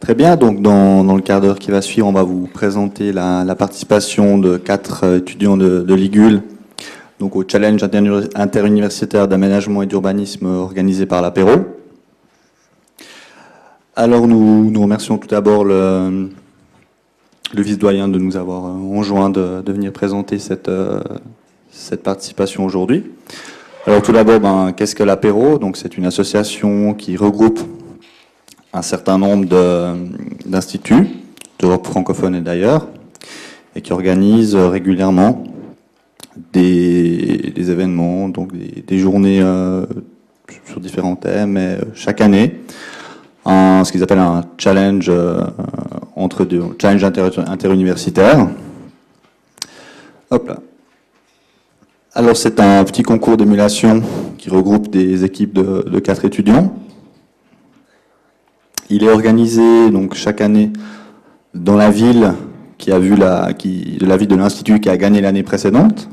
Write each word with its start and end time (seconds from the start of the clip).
Très 0.00 0.14
bien, 0.14 0.36
donc 0.36 0.60
dans, 0.60 1.02
le 1.14 1.22
quart 1.22 1.40
d'heure 1.40 1.58
qui 1.58 1.70
va 1.70 1.80
suivre, 1.80 2.06
on 2.06 2.12
va 2.12 2.22
vous 2.22 2.46
présenter 2.46 3.12
la, 3.12 3.54
participation 3.54 4.36
de 4.38 4.58
quatre 4.58 5.04
euh, 5.04 5.18
étudiants 5.18 5.56
de, 5.56 5.80
de 5.80 5.94
Ligul 5.94 6.42
donc 7.20 7.36
au 7.36 7.44
challenge 7.46 7.82
interuni- 7.82 8.28
interuniversitaire 8.34 9.28
d'aménagement 9.28 9.82
et 9.82 9.86
d'urbanisme 9.86 10.46
organisé 10.46 11.06
par 11.06 11.22
l'apéro. 11.22 11.50
Alors 13.96 14.26
nous, 14.26 14.80
remercions 14.80 15.18
tout 15.18 15.28
d'abord 15.28 15.64
le, 15.64 16.28
vice-doyen 17.54 18.08
de 18.08 18.18
nous 18.18 18.36
avoir 18.36 18.64
enjoint 18.64 19.30
de, 19.30 19.62
de 19.62 19.72
venir 19.72 19.92
présenter 19.92 20.38
cette, 20.38 20.68
euh, 20.68 21.00
cette 21.70 22.02
participation 22.02 22.64
aujourd'hui. 22.64 23.04
Alors 23.86 24.02
tout 24.02 24.12
d'abord, 24.12 24.40
ben, 24.40 24.72
qu'est-ce 24.76 24.96
que 24.96 25.04
l'apéro? 25.04 25.58
Donc 25.58 25.76
c'est 25.76 25.96
une 25.96 26.06
association 26.06 26.94
qui 26.94 27.16
regroupe 27.16 27.60
un 28.74 28.82
certain 28.82 29.18
nombre 29.18 29.46
d'instituts, 30.44 31.08
d'Europe 31.60 31.86
francophone 31.86 32.34
et 32.34 32.40
d'ailleurs, 32.40 32.88
et 33.76 33.80
qui 33.80 33.92
organise 33.92 34.54
euh, 34.56 34.68
régulièrement 34.68 35.44
des, 36.52 37.52
événements, 37.56 38.28
donc 38.28 38.50
des, 38.52 38.98
journées 38.98 39.40
euh, 39.40 39.86
sur 40.66 40.80
différents 40.80 41.14
thèmes, 41.14 41.52
mais 41.52 41.78
euh, 41.80 41.84
chaque 41.94 42.20
année, 42.20 42.60
un, 43.44 43.82
ce 43.84 43.92
qu'ils 43.92 44.02
appellent 44.02 44.18
un 44.18 44.42
challenge 44.58 45.12
entre 46.16 46.44
deux, 46.44 46.62
challenge 46.80 47.04
inter- 47.04 47.30
interuniversitaire. 47.46 48.48
Hop 50.30 50.48
là. 50.48 50.56
Alors 52.14 52.36
c'est 52.36 52.58
un 52.58 52.82
petit 52.84 53.02
concours 53.02 53.36
d'émulation 53.36 54.02
qui 54.38 54.48
regroupe 54.48 54.88
des 54.88 55.24
équipes 55.24 55.52
de 55.52 55.98
quatre 55.98 56.24
étudiants. 56.24 56.72
Il 58.90 59.02
est 59.02 59.10
organisé 59.10 59.90
donc 59.90 60.14
chaque 60.14 60.40
année 60.40 60.70
dans 61.54 61.76
la 61.76 61.90
ville 61.90 62.34
qui 62.76 62.92
a 62.92 62.98
vu 62.98 63.16
la, 63.16 63.52
qui, 63.54 63.96
de 63.98 64.06
la 64.06 64.16
ville 64.16 64.28
de 64.28 64.36
l'institut 64.36 64.80
qui 64.80 64.90
a 64.90 64.96
gagné 64.96 65.20
l'année 65.20 65.42
précédente. 65.42 66.08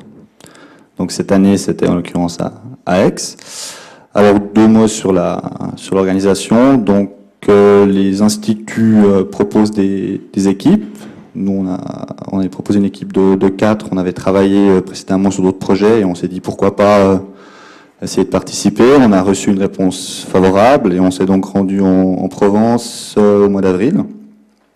Donc 0.97 1.11
cette 1.11 1.31
année, 1.31 1.57
c'était 1.57 1.87
en 1.87 1.95
l'occurrence 1.95 2.39
à, 2.39 2.61
à 2.85 3.01
Aix. 3.01 3.15
Alors 4.13 4.35
deux 4.39 4.67
mots 4.67 4.87
sur 4.87 5.11
la 5.11 5.41
sur 5.75 5.95
l'organisation. 5.95 6.77
Donc 6.77 7.11
euh, 7.49 7.85
les 7.85 8.21
instituts 8.21 8.97
euh, 9.03 9.23
proposent 9.23 9.71
des, 9.71 10.21
des 10.31 10.47
équipes. 10.47 10.85
Nous, 11.33 11.51
on 11.51 11.67
a 11.67 11.79
on 12.31 12.39
avait 12.39 12.49
proposé 12.49 12.79
une 12.79 12.85
équipe 12.85 13.11
de, 13.13 13.35
de 13.35 13.49
quatre. 13.49 13.87
On 13.91 13.97
avait 13.97 14.13
travaillé 14.13 14.69
euh, 14.69 14.81
précédemment 14.81 15.31
sur 15.31 15.43
d'autres 15.43 15.59
projets 15.59 16.01
et 16.01 16.05
on 16.05 16.15
s'est 16.15 16.27
dit 16.27 16.39
pourquoi 16.39 16.75
pas 16.75 16.99
euh, 16.99 17.17
essayer 18.01 18.23
de 18.23 18.29
participer. 18.29 18.95
On 18.99 19.11
a 19.11 19.21
reçu 19.21 19.51
une 19.51 19.59
réponse 19.59 20.25
favorable 20.27 20.93
et 20.93 20.99
on 20.99 21.11
s'est 21.11 21.25
donc 21.25 21.45
rendu 21.45 21.81
en, 21.81 22.15
en 22.15 22.27
Provence 22.27 23.15
euh, 23.17 23.45
au 23.45 23.49
mois 23.49 23.61
d'avril. 23.61 24.03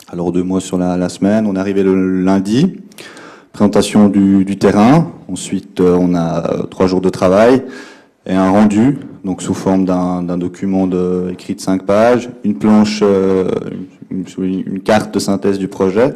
Alors 0.08 0.30
deux 0.30 0.44
mois 0.44 0.60
sur 0.60 0.78
la, 0.78 1.08
semaine. 1.08 1.46
On 1.46 1.56
est 1.56 1.58
arrivé 1.58 1.82
le 1.82 2.22
lundi 2.22 2.80
présentation 3.52 4.08
du, 4.08 4.58
terrain. 4.58 5.10
Ensuite, 5.28 5.80
euh, 5.80 5.96
on 5.98 6.14
a 6.14 6.52
euh, 6.52 6.62
trois 6.64 6.86
jours 6.86 7.00
de 7.00 7.08
travail 7.08 7.64
et 8.26 8.34
un 8.34 8.50
rendu, 8.50 8.98
donc 9.24 9.40
sous 9.40 9.54
forme 9.54 9.84
d'un 9.84 10.38
document 10.38 10.88
écrit 11.30 11.54
de 11.54 11.60
cinq 11.60 11.84
pages, 11.84 12.28
une 12.44 12.58
planche, 12.58 13.04
une, 14.10 14.80
carte 14.80 15.14
de 15.14 15.20
synthèse 15.20 15.60
du 15.60 15.68
projet 15.68 16.12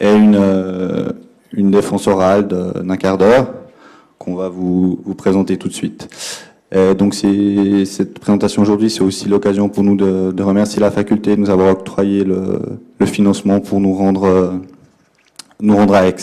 et 0.00 0.12
une, 0.12 1.70
défense 1.70 2.08
orale 2.08 2.48
d'un 2.48 2.96
quart 2.96 3.18
d'heure 3.18 3.54
qu'on 4.18 4.34
va 4.34 4.48
vous, 4.48 5.00
vous 5.04 5.14
présenter 5.14 5.56
tout 5.56 5.68
de 5.68 5.74
suite. 5.74 6.08
Et 6.70 6.94
donc 6.94 7.14
c'est- 7.14 7.84
cette 7.86 8.18
présentation 8.18 8.60
aujourd'hui, 8.62 8.90
c'est 8.90 9.00
aussi 9.00 9.28
l'occasion 9.28 9.68
pour 9.68 9.82
nous 9.84 9.96
de, 9.96 10.42
remercier 10.42 10.80
la 10.80 10.90
faculté 10.90 11.34
de 11.34 11.40
nous 11.40 11.50
avoir 11.50 11.70
octroyé 11.72 12.24
le, 12.24 12.60
financement 13.06 13.60
pour 13.60 13.80
nous 13.80 13.94
rendre, 13.94 14.24
euh, 14.24 14.50
nous 15.60 15.74
rendre 15.76 15.94
à 15.94 16.06
Aix. 16.06 16.16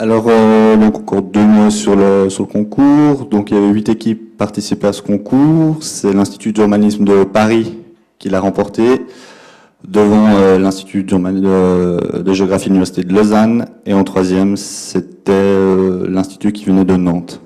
Alors, 0.00 0.26
euh, 0.28 0.76
donc 0.76 0.96
encore 0.96 1.22
deux 1.22 1.44
mots 1.44 1.70
sur 1.70 1.96
le, 1.96 2.30
sur 2.30 2.44
le 2.44 2.48
concours. 2.48 3.26
Donc, 3.26 3.50
il 3.50 3.54
y 3.54 3.56
avait 3.58 3.68
huit 3.68 3.88
équipes 3.88 4.36
participées 4.36 4.86
à 4.86 4.92
ce 4.92 5.02
concours. 5.02 5.78
C'est 5.80 6.12
l'Institut 6.12 6.52
d'urbanisme 6.52 7.04
de 7.04 7.24
Paris 7.24 7.76
qui 8.20 8.28
l'a 8.28 8.38
remporté, 8.40 9.06
devant 9.86 10.26
euh, 10.36 10.58
l'Institut 10.58 11.04
de, 11.04 12.32
géographie 12.32 12.66
de 12.66 12.70
l'Université 12.70 13.04
de 13.04 13.12
Lausanne. 13.14 13.66
Et 13.86 13.94
en 13.94 14.04
troisième, 14.04 14.56
c'était 14.56 15.32
euh, 15.32 16.06
l'Institut 16.08 16.52
qui 16.52 16.64
venait 16.64 16.84
de 16.84 16.96
Nantes. 16.96 17.40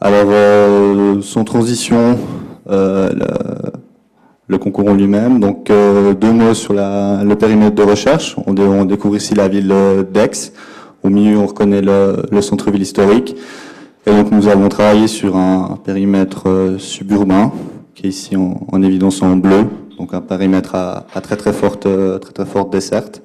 Alors, 0.00 0.26
euh, 0.28 1.20
sans 1.22 1.44
transition, 1.44 2.18
euh, 2.70 3.10
le, 3.12 3.26
le 4.48 4.58
concours 4.58 4.88
en 4.88 4.94
lui-même. 4.94 5.40
Donc, 5.40 5.70
euh, 5.70 6.14
deux 6.14 6.32
mots 6.32 6.54
sur 6.54 6.74
la- 6.74 7.24
le 7.24 7.34
périmètre 7.36 7.74
de 7.74 7.82
recherche. 7.82 8.36
On, 8.46 8.56
on 8.56 8.84
découvre 8.84 9.16
ici 9.16 9.34
la 9.34 9.48
ville 9.48 9.74
d'Aix. 10.12 10.52
Au 11.02 11.08
milieu, 11.08 11.38
on 11.38 11.46
reconnaît 11.46 11.82
le, 11.82 12.22
le 12.30 12.40
centre-ville 12.42 12.82
historique. 12.82 13.36
Et 14.06 14.10
donc, 14.12 14.30
nous 14.30 14.46
avons 14.48 14.68
travaillé 14.68 15.08
sur 15.08 15.36
un 15.36 15.78
périmètre 15.82 16.44
euh, 16.48 16.78
suburbain, 16.78 17.52
qui 17.94 18.06
est 18.06 18.10
ici 18.10 18.36
en, 18.36 18.60
en 18.70 18.82
évidence 18.82 19.22
en 19.22 19.36
bleu. 19.36 19.64
Donc, 19.96 20.12
un 20.12 20.20
périmètre 20.20 20.74
à, 20.74 21.06
très 21.22 21.36
très 21.36 21.52
forte, 21.52 21.86
euh, 21.86 22.18
très 22.18 22.32
très 22.32 22.44
forte 22.44 22.70
desserte. 22.70 23.22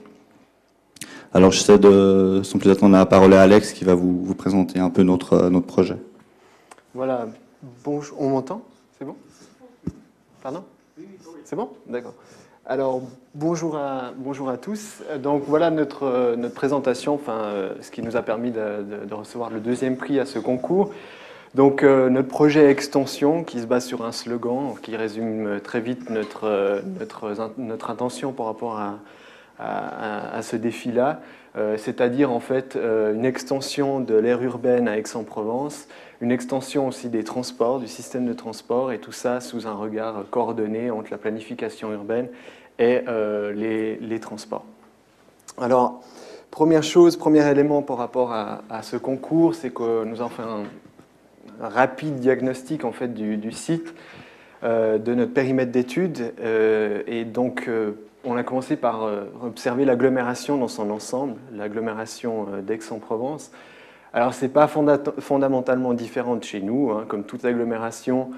Alors, 1.34 1.52
j'essaie 1.52 1.78
de, 1.78 2.42
sans 2.44 2.60
plus 2.60 2.70
attendre 2.70 2.94
la 2.96 3.06
parole 3.06 3.34
à 3.34 3.42
Alex, 3.42 3.74
qui 3.74 3.84
va 3.84 3.94
vous, 3.94 4.24
vous 4.24 4.36
présenter 4.36 4.80
un 4.80 4.90
peu 4.90 5.04
notre, 5.04 5.34
euh, 5.34 5.50
notre 5.50 5.68
projet. 5.68 5.98
Voilà, 6.94 7.28
bonjour, 7.84 8.22
on 8.22 8.30
m'entend? 8.30 8.62
C'est 8.98 9.06
bon? 9.06 9.16
Pardon? 10.42 10.64
C'est 11.44 11.56
bon? 11.56 11.70
D'accord. 11.88 12.14
Alors, 12.66 13.02
bonjour 13.36 13.76
à, 13.76 14.12
bonjour 14.16 14.50
à 14.50 14.58
tous. 14.58 15.00
Donc 15.22 15.44
voilà 15.48 15.72
notre, 15.72 16.04
euh, 16.04 16.36
notre 16.36 16.54
présentation, 16.54 17.16
enfin, 17.16 17.54
ce 17.82 17.92
qui 17.92 18.02
nous 18.02 18.16
a 18.16 18.22
permis 18.22 18.52
de 18.52 19.14
recevoir 19.14 19.50
le 19.50 19.60
deuxième 19.60 19.98
prix 19.98 20.20
à 20.20 20.26
ce 20.26 20.40
concours. 20.40 20.92
Donc 21.54 21.84
euh, 21.84 22.10
notre 22.10 22.30
projet 22.30 22.72
Extension, 22.72 23.44
qui 23.44 23.60
se 23.60 23.66
base 23.66 23.86
sur 23.86 24.06
un 24.06 24.14
slogan, 24.14 24.74
qui 24.82 24.96
résume 24.96 25.48
euh, 25.48 25.60
très 25.60 25.82
vite 25.82 26.10
notre, 26.10 26.46
euh, 26.46 26.82
notre, 26.98 27.34
notre 27.58 27.90
intention 27.90 28.32
par 28.32 28.46
rapport 28.46 28.80
à, 28.80 29.00
à, 29.60 30.42
ce 30.42 30.56
défi-là, 30.56 31.22
c'est-à-dire 31.78 32.32
en 32.32 32.40
fait 32.40 32.76
une 32.76 33.26
extension 33.26 34.00
de 34.00 34.16
l'aire 34.16 34.42
urbaine 34.42 34.88
à 34.88 34.98
Aix-en-Provence, 34.98 35.88
une 36.20 36.32
extension 36.32 36.88
aussi 36.88 37.10
des 37.10 37.24
transports, 37.24 37.80
du 37.80 37.88
système 37.88 38.26
de 38.26 38.34
transport, 38.34 38.92
et 38.92 38.98
tout 38.98 39.12
ça 39.12 39.40
sous 39.40 39.68
un 39.68 39.76
regard 39.76 40.24
coordonné 40.32 40.90
entre 40.90 41.12
la 41.12 41.20
planification 41.20 41.94
urbaine 41.94 42.28
et 42.80 43.02
les, 43.54 43.98
les 43.98 44.20
transports. 44.20 44.66
Alors, 45.60 46.02
première 46.50 46.82
chose, 46.82 47.18
premier 47.18 47.48
élément 47.48 47.84
par 47.84 47.98
rapport 47.98 48.32
à, 48.34 48.64
à 48.68 48.82
ce 48.82 48.98
concours, 48.98 49.54
c'est 49.54 49.70
que 49.70 50.06
nous 50.06 50.22
avons 50.22 50.30
fait 50.30 50.42
un, 50.42 50.64
un 50.91 50.91
rapide 51.60 52.16
diagnostic 52.16 52.86
en 52.86 52.92
fait 52.92 53.14
du, 53.14 53.52
site, 53.52 53.94
euh, 54.64 54.98
de 54.98 55.14
notre 55.14 55.34
périmètre 55.34 55.72
d'études, 55.72 56.34
euh, 56.40 57.02
et 57.08 57.26
donc 57.26 57.66
euh, 57.68 57.94
on 58.24 58.38
a 58.38 58.44
commencé 58.44 58.76
par 58.76 59.04
euh, 59.04 59.24
observer 59.44 59.84
l'agglomération 59.86 60.58
dans 60.58 60.68
son 60.68 60.92
ensemble, 60.92 61.36
l'agglomération 61.54 62.48
d'Aix-en-Provence. 62.62 63.52
Alors, 64.14 64.34
ce 64.34 64.46
n'est 64.46 64.52
pas 64.52 64.68
fonda- 64.68 65.20
fondamentalement 65.20 65.94
différent 65.94 66.36
de 66.36 66.44
chez 66.44 66.62
nous. 66.62 66.92
hein. 66.92 67.06
Comme 67.08 67.24
toute 67.24 67.46
agglomération, 67.46 68.30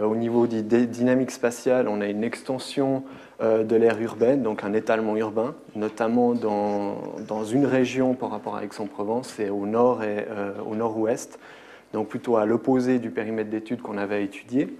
au 0.00 0.14
niveau 0.14 0.46
des 0.46 0.62
dynamiques 0.62 1.30
spatiales, 1.30 1.88
on 1.88 2.00
a 2.00 2.06
une 2.06 2.22
extension 2.22 3.02
de 3.40 3.76
l'aire 3.76 4.00
urbaine, 4.00 4.42
donc 4.42 4.62
un 4.62 4.72
étalement 4.72 5.16
urbain, 5.16 5.54
notamment 5.74 6.34
dans, 6.34 6.96
dans 7.26 7.44
une 7.44 7.66
région 7.66 8.14
par 8.14 8.30
rapport 8.30 8.56
à 8.56 8.64
Aix-en-Provence, 8.64 9.34
c'est 9.36 9.50
au 9.50 9.66
nord 9.66 10.02
et 10.02 10.26
au 10.70 10.74
nord-ouest, 10.74 11.38
donc 11.92 12.08
plutôt 12.08 12.36
à 12.36 12.46
l'opposé 12.46 12.98
du 12.98 13.10
périmètre 13.10 13.50
d'études 13.50 13.82
qu'on 13.82 13.98
avait 13.98 14.24
étudié. 14.24 14.74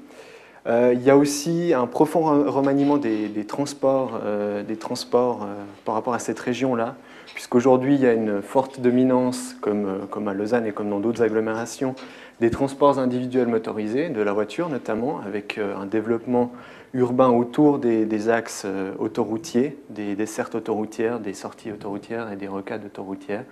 Euh, 0.66 0.92
il 0.94 1.02
y 1.02 1.10
a 1.10 1.16
aussi 1.16 1.74
un 1.74 1.86
profond 1.86 2.20
re- 2.20 2.46
remaniement 2.46 2.96
des, 2.96 3.44
transports, 3.46 4.20
euh, 4.24 4.62
des 4.62 4.76
transports 4.76 5.42
euh, 5.42 5.54
par 5.84 5.94
rapport 5.96 6.14
à 6.14 6.20
cette 6.20 6.38
région-là, 6.38 6.94
puisqu'aujourd'hui 7.34 7.96
il 7.96 8.00
y 8.00 8.06
a 8.06 8.12
une 8.12 8.42
forte 8.42 8.80
dominance, 8.80 9.56
comme, 9.60 9.86
euh, 9.86 10.30
à 10.30 10.34
Lausanne 10.34 10.66
et 10.66 10.72
comme 10.72 10.88
dans 10.88 11.00
d'autres 11.00 11.22
agglomérations, 11.22 11.96
des 12.40 12.50
transports 12.50 12.98
individuels 13.00 13.48
motorisés, 13.48 14.08
de 14.08 14.20
la 14.20 14.32
voiture 14.32 14.68
notamment, 14.68 15.20
avec 15.26 15.58
euh, 15.58 15.76
un 15.76 15.86
développement 15.86 16.52
urbain 16.94 17.30
autour 17.30 17.78
des, 17.78 18.28
axes 18.28 18.62
euh, 18.64 18.92
autoroutiers, 18.98 19.78
des 19.90 20.14
dessertes 20.14 20.54
autoroutières, 20.54 21.18
des 21.18 21.34
sorties 21.34 21.72
autoroutières 21.72 22.30
et 22.30 22.36
des 22.36 22.48
rocades 22.48 22.84
autoroutières 22.84 23.44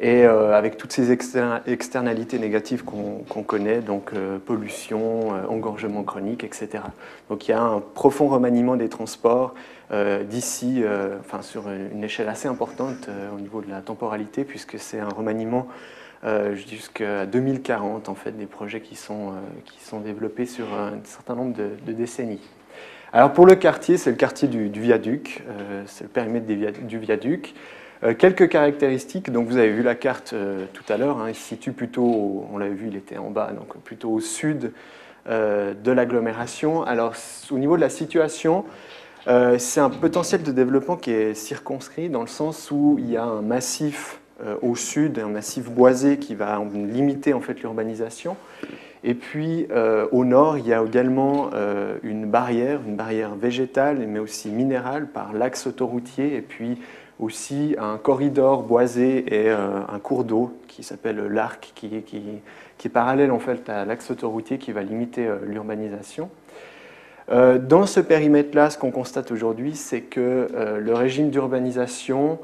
et 0.00 0.24
euh, 0.24 0.56
avec 0.56 0.78
toutes 0.78 0.92
ces 0.92 1.12
exter- 1.12 1.58
externalités 1.66 2.38
négatives 2.38 2.84
qu'on 2.84 3.42
connaît, 3.42 3.80
donc 3.80 4.12
euh, 4.14 4.38
pollution, 4.38 5.34
euh, 5.34 5.46
engorgement 5.46 6.02
chronique, 6.04 6.42
etc. 6.42 6.82
Donc 7.28 7.46
il 7.46 7.50
y 7.50 7.54
a 7.54 7.60
un 7.60 7.80
profond 7.80 8.28
remaniement 8.28 8.76
des 8.76 8.88
transports 8.88 9.54
d'ici, 10.28 10.84
enfin 11.18 11.42
sur 11.42 11.64
une 11.68 12.04
échelle 12.04 12.28
assez 12.28 12.46
importante 12.46 13.08
au 13.36 13.40
niveau 13.40 13.60
de 13.60 13.68
la 13.68 13.80
temporalité, 13.80 14.44
puisque 14.44 14.78
c'est 14.78 15.00
un 15.00 15.08
remaniement 15.08 15.66
jusqu'à 16.52 17.26
2040, 17.26 18.08
en 18.08 18.14
fait, 18.14 18.30
des 18.30 18.46
projets 18.46 18.82
qui 18.82 18.94
sont, 18.94 19.32
qui 19.64 19.80
sont 19.82 19.98
développés 19.98 20.46
sur 20.46 20.66
un 20.74 20.92
certain 21.02 21.34
nombre 21.34 21.56
de 21.56 21.92
décennies. 21.92 22.48
Alors 23.12 23.32
pour 23.32 23.46
le 23.46 23.56
quartier, 23.56 23.96
c'est 23.96 24.10
le 24.10 24.16
quartier 24.16 24.46
du, 24.46 24.68
viaduc, 24.68 25.42
c'est 25.86 26.04
le 26.04 26.10
périmètre 26.10 26.46
du 26.46 26.98
viaduc. 26.98 27.52
Quelques 28.18 28.48
caractéristiques, 28.48 29.30
donc 29.30 29.48
vous 29.48 29.58
avez 29.58 29.72
vu 29.72 29.82
la 29.82 29.94
carte 29.94 30.34
tout 30.72 30.92
à 30.92 30.96
l'heure, 30.96 31.18
hein, 31.18 31.28
il 31.28 31.34
se 31.34 31.42
situe 31.42 31.72
plutôt, 31.72 32.46
on 32.52 32.56
l'a 32.56 32.68
vu, 32.68 32.88
il 32.88 32.96
était 32.96 33.18
en 33.18 33.30
bas, 33.30 33.52
donc 33.52 33.76
plutôt 33.82 34.10
au 34.10 34.20
sud 34.20 34.72
de 35.26 35.90
l'agglomération. 35.90 36.82
Alors 36.82 37.14
au 37.50 37.58
niveau 37.58 37.76
de 37.76 37.82
la 37.82 37.90
situation, 37.90 38.64
c'est 39.26 39.80
un 39.80 39.90
potentiel 39.90 40.42
de 40.42 40.50
développement 40.50 40.96
qui 40.96 41.10
est 41.10 41.34
circonscrit 41.34 42.08
dans 42.08 42.22
le 42.22 42.26
sens 42.26 42.70
où 42.70 42.96
il 42.98 43.10
y 43.10 43.18
a 43.18 43.24
un 43.24 43.42
massif 43.42 44.20
euh, 44.42 44.56
au 44.62 44.74
sud, 44.74 45.18
un 45.18 45.28
massif 45.28 45.68
boisé 45.70 46.16
qui 46.16 46.34
va 46.34 46.62
limiter 46.72 47.34
en 47.34 47.40
fait 47.40 47.60
l'urbanisation. 47.60 48.36
Et 49.04 49.12
puis 49.12 49.66
euh, 49.70 50.06
au 50.12 50.24
nord, 50.24 50.56
il 50.56 50.66
y 50.66 50.72
a 50.72 50.82
également 50.82 51.50
euh, 51.52 51.98
une 52.02 52.24
barrière, 52.24 52.80
une 52.86 52.96
barrière 52.96 53.34
végétale 53.34 53.98
mais 54.08 54.18
aussi 54.18 54.48
minérale 54.48 55.08
par 55.08 55.34
l'axe 55.34 55.66
autoroutier 55.66 56.36
et 56.36 56.40
puis 56.40 56.78
aussi 57.20 57.76
un 57.78 57.98
corridor 57.98 58.62
boisé 58.62 59.24
et 59.34 59.50
un 59.50 59.98
cours 60.02 60.24
d'eau 60.24 60.52
qui 60.68 60.82
s'appelle 60.82 61.26
l'Arc, 61.26 61.72
qui, 61.74 61.90
est 61.94 62.88
parallèle 62.88 63.30
en 63.30 63.38
fait 63.38 63.68
à 63.68 63.84
l'axe 63.84 64.10
autoroutier 64.10 64.58
qui 64.58 64.72
va 64.72 64.82
limiter 64.82 65.28
l'urbanisation. 65.46 66.30
Dans 67.28 67.86
ce 67.86 68.00
périmètre-là, 68.00 68.70
ce 68.70 68.78
qu'on 68.78 68.90
constate 68.90 69.30
aujourd'hui, 69.30 69.76
c'est 69.76 70.00
que 70.00 70.48
le 70.80 70.94
régime 70.94 71.30
d'urbanisation 71.30 72.38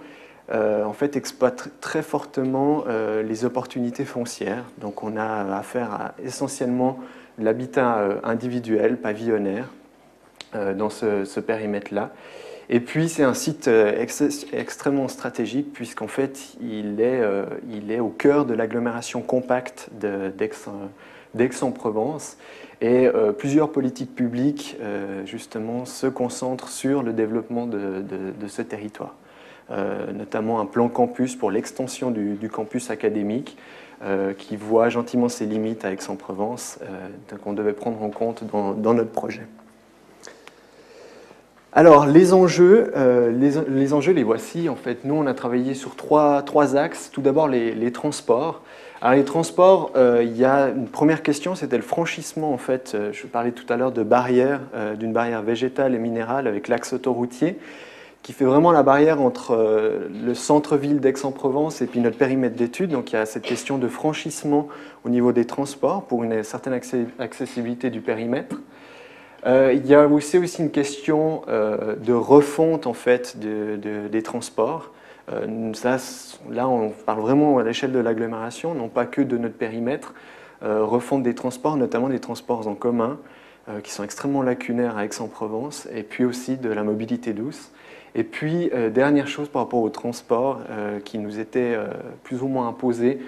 euh, 0.53 0.85
en 0.85 0.93
fait, 0.93 1.17
exploite 1.17 1.71
très 1.81 2.03
fortement 2.03 2.85
euh, 2.87 3.23
les 3.23 3.45
opportunités 3.45 4.05
foncières. 4.05 4.65
Donc 4.79 5.03
on 5.03 5.17
a 5.17 5.57
affaire 5.57 5.93
à 5.93 6.15
essentiellement 6.23 7.01
l'habitat 7.39 7.99
euh, 7.99 8.21
individuel, 8.23 8.99
pavillonnaire, 8.99 9.71
dans 10.75 10.89
ce, 10.89 11.39
périmètre-là. 11.39 12.13
Et 12.69 12.81
puis 12.81 13.09
c'est 13.09 13.23
un 13.23 13.35
site 13.35 13.71
extrêmement 14.53 15.09
stratégique 15.09 15.73
puisqu'en 15.73 16.09
fait 16.09 16.57
il 16.61 17.01
est, 17.01 17.23
il 17.71 17.93
est 17.93 18.01
au 18.01 18.09
cœur 18.09 18.45
de 18.45 18.55
l'agglomération 18.55 19.23
compacte 19.23 19.89
d'Aix-en-Provence 21.35 22.39
et 22.81 23.09
plusieurs 23.39 23.71
politiques 23.71 24.17
publiques 24.17 24.77
justement 25.27 25.85
se 25.85 26.09
concentrent 26.09 26.69
sur 26.69 27.05
le 27.05 27.13
développement 27.13 27.67
de 27.69 28.49
ce 28.49 28.63
territoire. 28.63 29.15
Euh, 29.73 30.13
notamment 30.13 30.61
un 30.61 30.67
plan 30.67 30.89
campus 30.89 31.35
pour 31.35 31.51
l'extension 31.51 32.13
du, 32.13 32.49
campus 32.49 32.91
académique, 32.91 33.57
euh, 34.03 34.33
qui 34.33 34.55
voit 34.55 34.91
gentiment 34.91 35.29
ses 35.29 35.45
limites 35.45 35.85
à 35.85 35.91
Aix-en-Provence, 35.91 36.79
euh, 36.83 37.37
qu'on 37.43 37.53
devait 37.53 37.73
prendre 37.73 38.01
en 38.01 38.11
compte 38.11 38.45
dans, 38.45 38.95
notre 38.95 39.11
projet. 39.11 39.43
Alors, 41.77 42.07
les 42.07 42.33
enjeux, 42.33 42.91
les, 43.39 43.93
enjeux, 43.93 44.13
les 44.13 44.23
voici. 44.23 44.71
En 44.71 44.77
fait, 44.77 45.05
nous, 45.05 45.15
on 45.15 45.27
a 45.27 45.35
travaillé 45.35 45.75
sur 45.75 45.95
trois, 45.95 46.43
axes. 46.75 47.11
Tout 47.13 47.21
d'abord, 47.21 47.49
les, 47.49 47.93
transports. 47.93 48.63
Alors, 49.03 49.15
les 49.15 49.25
transports, 49.25 49.93
il 49.95 50.35
y 50.39 50.47
a 50.47 50.71
une 50.71 50.89
première 50.89 51.23
question, 51.23 51.55
c'était 51.55 51.77
le 51.77 51.83
franchissement. 51.83 52.51
En 52.51 52.57
fait, 52.57 52.97
je 53.13 53.27
parlais 53.27 53.53
tout 53.53 53.71
à 53.71 53.77
l'heure 53.77 53.93
de 53.93 54.03
barrière, 54.03 54.61
d'une 54.99 55.13
barrière 55.13 55.43
végétale 55.43 55.95
et 55.95 55.99
minérale 55.99 56.47
avec 56.47 56.69
l'axe 56.69 56.95
autoroutier 56.95 57.59
qui 58.27 58.33
fait 58.33 58.45
vraiment 58.45 58.73
la 58.73 58.83
barrière 58.83 59.23
entre 59.23 59.53
euh, 59.53 60.09
le 60.25 60.35
centre-ville 60.35 60.99
d'Aix-en-Provence 60.99 61.81
et 61.81 61.87
puis 61.87 62.01
notre 62.01 62.19
périmètre 62.19 62.57
d'études. 62.57 62.91
Donc 62.91 63.13
il 63.13 63.15
y 63.15 63.19
a 63.21 63.25
cette 63.25 63.45
question 63.45 63.79
de 63.79 63.87
franchissement 63.87 64.67
au 65.05 65.11
niveau 65.11 65.31
des 65.31 65.45
transports 65.45 66.03
pour 66.03 66.25
une 66.25 66.43
certaine 66.43 66.73
accessibilité 67.21 67.89
du 67.89 68.01
périmètre. 68.01 68.57
Euh, 69.47 69.73
il 69.75 69.87
y 69.87 69.95
a 69.95 70.07
aussi, 70.07 70.39
aussi 70.39 70.63
une 70.63 70.71
question 70.71 71.43
euh, 71.49 71.95
de 71.97 72.13
refonte 72.13 72.87
en 72.87 72.93
fait 72.93 73.37
des 73.39 74.23
transports. 74.23 74.93
Ça, 75.75 75.97
là, 76.51 76.69
on 76.69 76.91
parle 76.91 77.21
vraiment 77.21 77.59
à 77.59 77.65
l'échelle 77.65 77.91
de 77.91 77.99
l'agglomération, 77.99 78.75
non 78.75 78.89
pas 78.89 79.07
que 79.07 79.21
de 79.21 79.37
notre 79.37 79.57
périmètre. 79.57 80.15
refonte 80.63 81.25
des 81.25 81.35
transports, 81.35 81.77
notamment 81.77 82.09
des 82.09 82.21
transports 82.21 82.69
en 82.69 82.77
commun, 82.77 83.19
qui 83.83 83.91
sont 83.91 84.05
extrêmement 84.05 84.43
lacunaires 84.43 84.97
à 84.97 85.05
Aix-en-Provence, 85.05 85.89
et 85.93 86.05
puis 86.05 86.25
aussi 86.25 86.57
de 86.57 86.69
la 86.69 86.85
mobilité 86.85 87.33
douce. 87.33 87.73
Et 88.17 88.25
puis, 88.25 88.71
euh, 88.73 88.89
dernière 88.89 89.29
chose 89.29 89.51
par 89.51 89.63
rapport 89.63 89.83
au 89.83 89.91
transport 89.91 90.61
euh, 90.71 91.01
qui 91.01 91.19
nous 91.19 91.39
était 91.39 91.75
euh, 91.77 91.89
plus 92.25 92.41
ou 92.41 92.49
moins 92.49 92.67
imposé, 92.67 93.21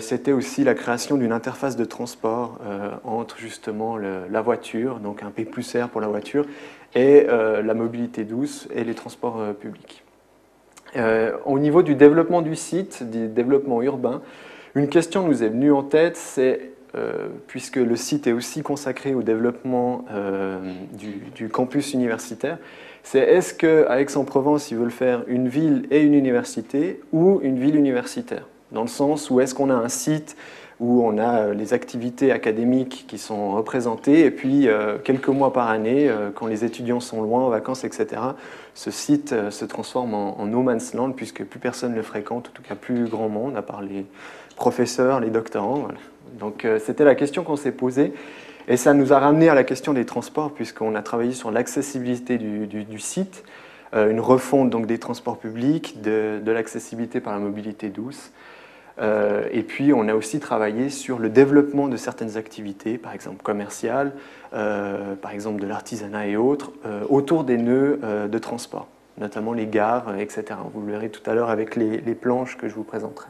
c'était 0.00 0.32
aussi 0.32 0.64
la 0.64 0.74
création 0.74 1.16
d'une 1.16 1.32
interface 1.32 1.76
de 1.76 1.84
transport 1.84 2.58
entre 3.04 3.38
justement 3.38 3.96
la 3.96 4.40
voiture, 4.40 5.00
donc 5.00 5.22
un 5.22 5.30
P 5.30 5.44
plus 5.44 5.76
R 5.76 5.88
pour 5.88 6.00
la 6.00 6.08
voiture, 6.08 6.46
et 6.94 7.26
la 7.26 7.74
mobilité 7.74 8.24
douce 8.24 8.68
et 8.74 8.84
les 8.84 8.94
transports 8.94 9.40
publics. 9.60 10.02
au 11.44 11.58
niveau 11.58 11.82
du 11.82 11.94
développement 11.94 12.42
du 12.42 12.56
site, 12.56 13.08
du 13.10 13.28
développement 13.28 13.82
urbain, 13.82 14.22
une 14.74 14.88
question 14.88 15.26
nous 15.26 15.42
est 15.42 15.48
venue 15.48 15.72
en 15.72 15.82
tête, 15.82 16.16
c'est 16.16 16.70
puisque 17.46 17.76
le 17.76 17.96
site 17.96 18.26
est 18.26 18.32
aussi 18.32 18.62
consacré 18.62 19.14
au 19.14 19.22
développement 19.22 20.06
du, 21.34 21.48
campus 21.50 21.92
universitaire, 21.92 22.58
c'est 23.02 23.20
est-ce 23.20 23.54
qu'à 23.54 24.00
Aix-en-Provence, 24.00 24.72
ils 24.72 24.76
veulent 24.76 24.90
faire 24.90 25.22
une 25.28 25.48
ville 25.48 25.86
et 25.92 26.02
une 26.02 26.14
université 26.14 27.00
ou 27.12 27.38
une 27.40 27.56
ville 27.56 27.76
universitaire? 27.76 28.48
Dans 28.72 28.82
le 28.82 28.88
sens 28.88 29.30
où 29.30 29.40
est-ce 29.40 29.54
qu'on 29.54 29.70
a 29.70 29.74
un 29.74 29.88
site 29.88 30.36
où 30.78 31.02
on 31.02 31.18
a 31.18 31.38
euh, 31.38 31.54
les 31.54 31.72
activités 31.72 32.32
académiques 32.32 33.06
qui 33.08 33.18
sont 33.18 33.52
représentées, 33.52 34.24
et 34.26 34.30
puis 34.30 34.68
euh, 34.68 34.98
quelques 34.98 35.28
mois 35.28 35.52
par 35.52 35.70
année, 35.70 36.08
euh, 36.08 36.30
quand 36.34 36.46
les 36.46 36.64
étudiants 36.64 37.00
sont 37.00 37.22
loin, 37.22 37.44
en 37.44 37.48
vacances, 37.48 37.84
etc., 37.84 38.20
ce 38.74 38.90
site 38.90 39.34
se 39.50 39.64
transforme 39.64 40.12
en, 40.12 40.44
no 40.44 40.62
man's 40.62 40.92
land, 40.92 41.12
puisque 41.12 41.44
plus 41.44 41.58
personne 41.58 41.92
ne 41.92 41.96
le 41.96 42.02
fréquente, 42.02 42.48
en 42.48 42.50
tout 42.52 42.62
cas 42.62 42.74
plus 42.74 43.06
grand 43.06 43.30
monde, 43.30 43.56
à 43.56 43.62
part 43.62 43.80
les 43.80 44.04
professeurs, 44.56 45.20
les 45.20 45.30
doctorants. 45.30 45.88
Donc 46.38 46.66
c'était 46.78 47.04
la 47.04 47.14
question 47.14 47.42
qu'on 47.42 47.56
s'est 47.56 47.72
posée. 47.72 48.12
Et 48.68 48.76
ça 48.76 48.92
nous 48.92 49.14
a 49.14 49.18
ramené 49.18 49.48
à 49.48 49.54
la 49.54 49.64
question 49.64 49.94
des 49.94 50.04
transports, 50.04 50.52
puisqu'on 50.52 50.94
a 50.94 51.00
travaillé 51.00 51.32
sur 51.32 51.50
l'accessibilité 51.50 52.36
du, 52.36 53.00
site, 53.00 53.44
une 53.94 54.20
refonte 54.20 54.68
donc, 54.68 54.84
des 54.84 54.98
transports 54.98 55.38
publics, 55.38 56.02
de, 56.02 56.42
l'accessibilité 56.44 57.20
par 57.20 57.32
la 57.32 57.38
mobilité 57.38 57.88
douce. 57.88 58.30
Euh, 58.98 59.46
et 59.52 59.62
puis, 59.62 59.92
on 59.92 60.08
a 60.08 60.14
aussi 60.14 60.40
travaillé 60.40 60.88
sur 60.88 61.18
le 61.18 61.28
développement 61.28 61.88
de 61.88 61.96
certaines 61.96 62.36
activités, 62.36 62.98
par 62.98 63.12
exemple 63.12 63.42
commerciales, 63.42 64.12
euh, 64.54 65.14
par 65.14 65.32
exemple 65.32 65.60
de 65.60 65.66
l'artisanat 65.66 66.26
et 66.26 66.36
autres, 66.36 66.72
autour 67.08 67.44
des 67.44 67.58
nœuds 67.58 68.00
de 68.30 68.38
transport, 68.38 68.88
notamment 69.18 69.52
les 69.52 69.66
gares, 69.66 70.16
etc. 70.18 70.44
Vous 70.72 70.80
le 70.80 70.92
verrez 70.92 71.10
tout 71.10 71.28
à 71.28 71.34
l'heure 71.34 71.50
avec 71.50 71.76
les 71.76 72.14
planches 72.14 72.56
que 72.56 72.68
je 72.68 72.74
vous 72.74 72.84
présenterai. 72.84 73.28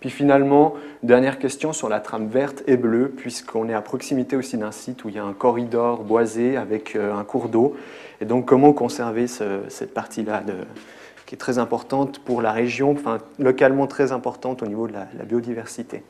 Puis 0.00 0.10
finalement, 0.10 0.74
dernière 1.02 1.38
question 1.38 1.72
sur 1.72 1.88
la 1.88 2.00
trame 2.00 2.28
verte 2.28 2.62
et 2.66 2.76
bleue, 2.76 3.08
puisqu'on 3.08 3.68
est 3.68 3.74
à 3.74 3.80
proximité 3.80 4.36
aussi 4.36 4.58
d'un 4.58 4.70
site 4.70 5.04
où 5.04 5.08
il 5.08 5.14
y 5.14 5.18
a 5.18 5.24
un 5.24 5.32
corridor 5.32 6.02
boisé 6.02 6.56
avec 6.56 6.94
euh, 6.94 7.14
un 7.14 7.24
cours 7.24 7.48
d'eau. 7.48 7.74
Et 8.20 8.24
donc 8.24 8.44
comment 8.44 8.72
conserver 8.72 9.26
cette 9.26 9.94
partie-là 9.94 10.42
qui 11.26 11.34
est 11.34 11.38
très 11.38 11.58
importante 11.58 12.18
pour 12.18 12.42
la 12.42 12.52
région, 12.52 12.94
localement 13.38 13.86
très 13.86 14.12
importante 14.12 14.62
au 14.62 14.66
niveau 14.66 14.86
de 14.86 14.92
la, 14.92 15.24
biodiversité. 15.24 16.02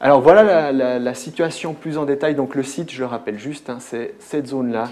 Alors 0.00 0.20
voilà 0.20 0.72
la, 0.72 1.14
situation 1.14 1.74
plus 1.74 1.98
en 1.98 2.04
détail. 2.04 2.34
Donc 2.34 2.54
le 2.54 2.62
site, 2.62 2.90
je 2.90 3.00
le 3.00 3.06
rappelle 3.06 3.38
juste, 3.38 3.70
hein, 3.70 3.78
c'est 3.80 4.14
cette 4.18 4.48
zone-là 4.48 4.88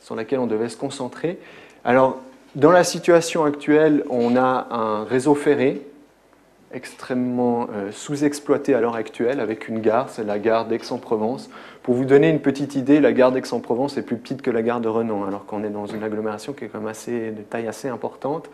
sur 0.00 0.14
laquelle 0.14 0.38
on 0.38 0.46
devait 0.46 0.68
se 0.68 0.76
concentrer. 0.76 1.38
Alors 1.84 2.20
dans 2.54 2.70
la 2.70 2.84
situation 2.84 3.44
actuelle, 3.44 4.04
on 4.10 4.36
a 4.36 4.68
un 4.70 5.04
réseau 5.04 5.34
ferré 5.34 5.82
extrêmement 6.74 7.68
euh, 7.72 7.90
sous-exploité 7.92 8.74
à 8.74 8.80
l'heure 8.80 8.96
actuelle 8.96 9.40
avec 9.40 9.68
une 9.68 9.80
gare, 9.80 10.10
c'est 10.10 10.24
la 10.24 10.38
gare 10.38 10.66
d'Aix-en-Provence. 10.66 11.48
Pour 11.82 11.94
vous 11.94 12.04
donner 12.04 12.28
une 12.28 12.40
petite 12.40 12.74
idée, 12.74 13.00
la 13.00 13.12
gare 13.12 13.32
d'Aix-en-Provence 13.32 13.96
est 13.96 14.02
plus 14.02 14.16
petite 14.16 14.42
que 14.42 14.50
la 14.50 14.62
gare 14.62 14.80
de 14.80 14.88
Renan, 14.88 15.24
alors 15.24 15.46
qu'on 15.46 15.62
est 15.64 15.70
dans 15.70 15.86
une 15.86 16.02
agglomération 16.02 16.52
qui 16.52 16.64
est 16.64 16.68
quand 16.68 16.80
même 16.80 16.88
assez, 16.88 17.30
de 17.30 17.42
taille 17.42 17.68
assez 17.68 17.88
importante. 17.88 18.50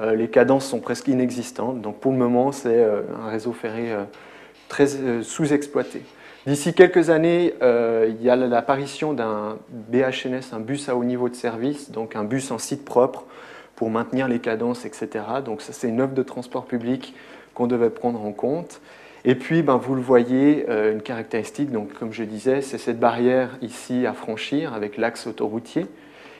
Euh, 0.00 0.14
les 0.14 0.28
cadences 0.28 0.66
sont 0.66 0.80
presque 0.80 1.08
inexistantes, 1.08 1.80
donc 1.80 2.00
pour 2.00 2.12
le 2.12 2.18
moment 2.18 2.52
c'est 2.52 2.68
euh, 2.68 3.02
un 3.24 3.30
réseau 3.30 3.52
ferré 3.52 3.94
très 4.68 4.86
sous-exploité. 5.22 6.02
D'ici 6.46 6.74
quelques 6.74 7.10
années, 7.10 7.54
il 7.60 8.22
y 8.22 8.30
a 8.30 8.36
l'apparition 8.36 9.12
d'un 9.12 9.58
BHNS, 9.68 10.54
un 10.54 10.60
bus 10.60 10.88
à 10.88 10.96
haut 10.96 11.04
niveau 11.04 11.28
de 11.28 11.34
service, 11.34 11.90
donc 11.90 12.16
un 12.16 12.24
bus 12.24 12.50
en 12.50 12.58
site 12.58 12.84
propre 12.84 13.26
pour 13.80 13.90
maintenir 13.90 14.28
les 14.28 14.38
cadences, 14.38 14.84
etc. 14.84 15.08
Donc 15.44 15.60
ça 15.60 15.72
c'est 15.72 15.88
une 15.88 16.00
offre 16.00 16.14
de 16.14 16.22
transport 16.22 16.66
public 16.66 17.14
qu'on 17.60 17.66
devait 17.66 17.90
prendre 17.90 18.24
en 18.24 18.32
compte. 18.32 18.80
Et 19.26 19.34
puis, 19.34 19.60
ben, 19.60 19.76
vous 19.76 19.94
le 19.94 20.00
voyez, 20.00 20.64
euh, 20.70 20.94
une 20.94 21.02
caractéristique, 21.02 21.70
donc, 21.70 21.92
comme 21.92 22.10
je 22.10 22.24
disais, 22.24 22.62
c'est 22.62 22.78
cette 22.78 22.98
barrière 22.98 23.50
ici 23.60 24.06
à 24.06 24.14
franchir 24.14 24.72
avec 24.72 24.96
l'axe 24.96 25.26
autoroutier, 25.26 25.86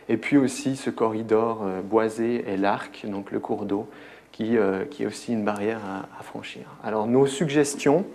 et 0.09 0.17
puis 0.17 0.39
aussi 0.39 0.77
ce 0.77 0.89
corridor 0.89 1.61
euh, 1.63 1.83
boisé 1.83 2.43
et 2.49 2.57
l'arc, 2.57 3.05
donc 3.07 3.33
le 3.33 3.39
cours 3.39 3.67
d'eau, 3.67 3.87
qui, 4.33 4.57
euh, 4.57 4.87
qui, 4.87 5.03
est 5.03 5.07
aussi 5.07 5.35
une 5.35 5.45
barrière 5.45 5.81
à, 6.19 6.23
franchir. 6.23 6.63
Alors, 6.83 7.07
nos 7.07 7.27
suggestions, 7.27 8.07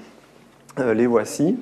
les 0.79 1.05
voici. 1.05 1.59